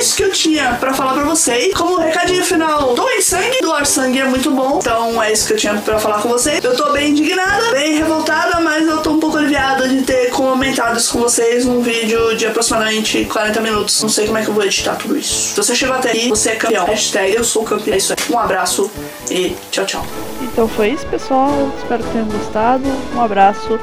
isso 0.10 0.17
que 0.17 0.24
eu 0.24 0.32
tinha 0.32 0.74
para 0.80 0.91
falar 0.91 1.13
para 1.13 1.24
vocês. 1.24 1.74
Como 1.74 1.98
recadinho 1.98 2.43
final, 2.43 2.95
doem 2.95 3.22
sangue, 3.22 3.60
doar 3.62 3.86
sangue 3.86 4.19
é 4.19 4.26
muito 4.26 4.50
bom. 4.50 4.80
Então 4.80 5.22
é 5.22 5.32
isso 5.32 5.45
que 5.45 5.54
eu 5.54 5.58
tinha 5.58 5.76
para 5.76 6.00
falar 6.00 6.22
com 6.22 6.30
vocês. 6.30 6.63
Eu 6.63 6.76
tô 6.76 6.91
bem 6.91 7.12
indignada, 7.12 7.72
bem 7.72 7.98
revoltada, 7.98 8.60
mas 8.60 8.88
eu 8.88 9.02
tô 9.02 9.12
um 9.12 9.19
pouco 9.19 9.38
aliviada 9.38 9.88
de 9.88 10.02
ter 10.02 10.32
comentado 10.32 10.98
isso 10.98 11.13
com 11.13 11.19
vocês 11.19 11.65
num 11.65 11.82
vídeo 11.82 12.36
de 12.36 12.48
aproximadamente 12.48 13.26
40 13.26 13.62
minutos. 13.62 14.02
Não 14.02 14.10
sei 14.10 14.26
como 14.26 14.39
é 14.39 14.41
que 14.43 14.50
eu 14.50 14.54
vou 14.54 14.63
editar 14.63 14.95
tudo 14.95 15.15
isso. 15.15 15.50
Se 15.50 15.56
você 15.56 15.76
chegou 15.76 15.95
até 15.95 16.12
aí, 16.12 16.28
você 16.28 16.52
é 16.52 16.56
campeão. 16.56 16.86
Hashtag 16.86 17.36
eu 17.36 17.43
sou 17.43 17.63
campeão. 17.63 17.93
É 17.93 17.98
isso 17.98 18.13
aí. 18.13 18.34
Um 18.34 18.39
abraço 18.39 18.89
e 19.30 19.56
tchau, 19.69 19.86
tchau. 19.86 20.06
Então 20.41 20.67
foi 20.67 20.89
isso, 20.89 21.06
pessoal. 21.06 21.72
Espero 21.78 22.04
que 22.04 22.10
tenham 22.12 22.28
gostado. 22.28 22.84
Um 23.15 23.22
abraço 23.22 23.80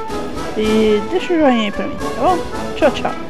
e 0.57 1.01
deixa 1.11 1.33
o 1.33 1.39
joinha 1.39 1.67
aí 1.67 1.71
pra 1.71 1.87
mim, 1.87 1.97
tá 1.97 2.21
bom? 2.21 2.39
Tchau, 2.77 2.91
tchau. 2.91 3.26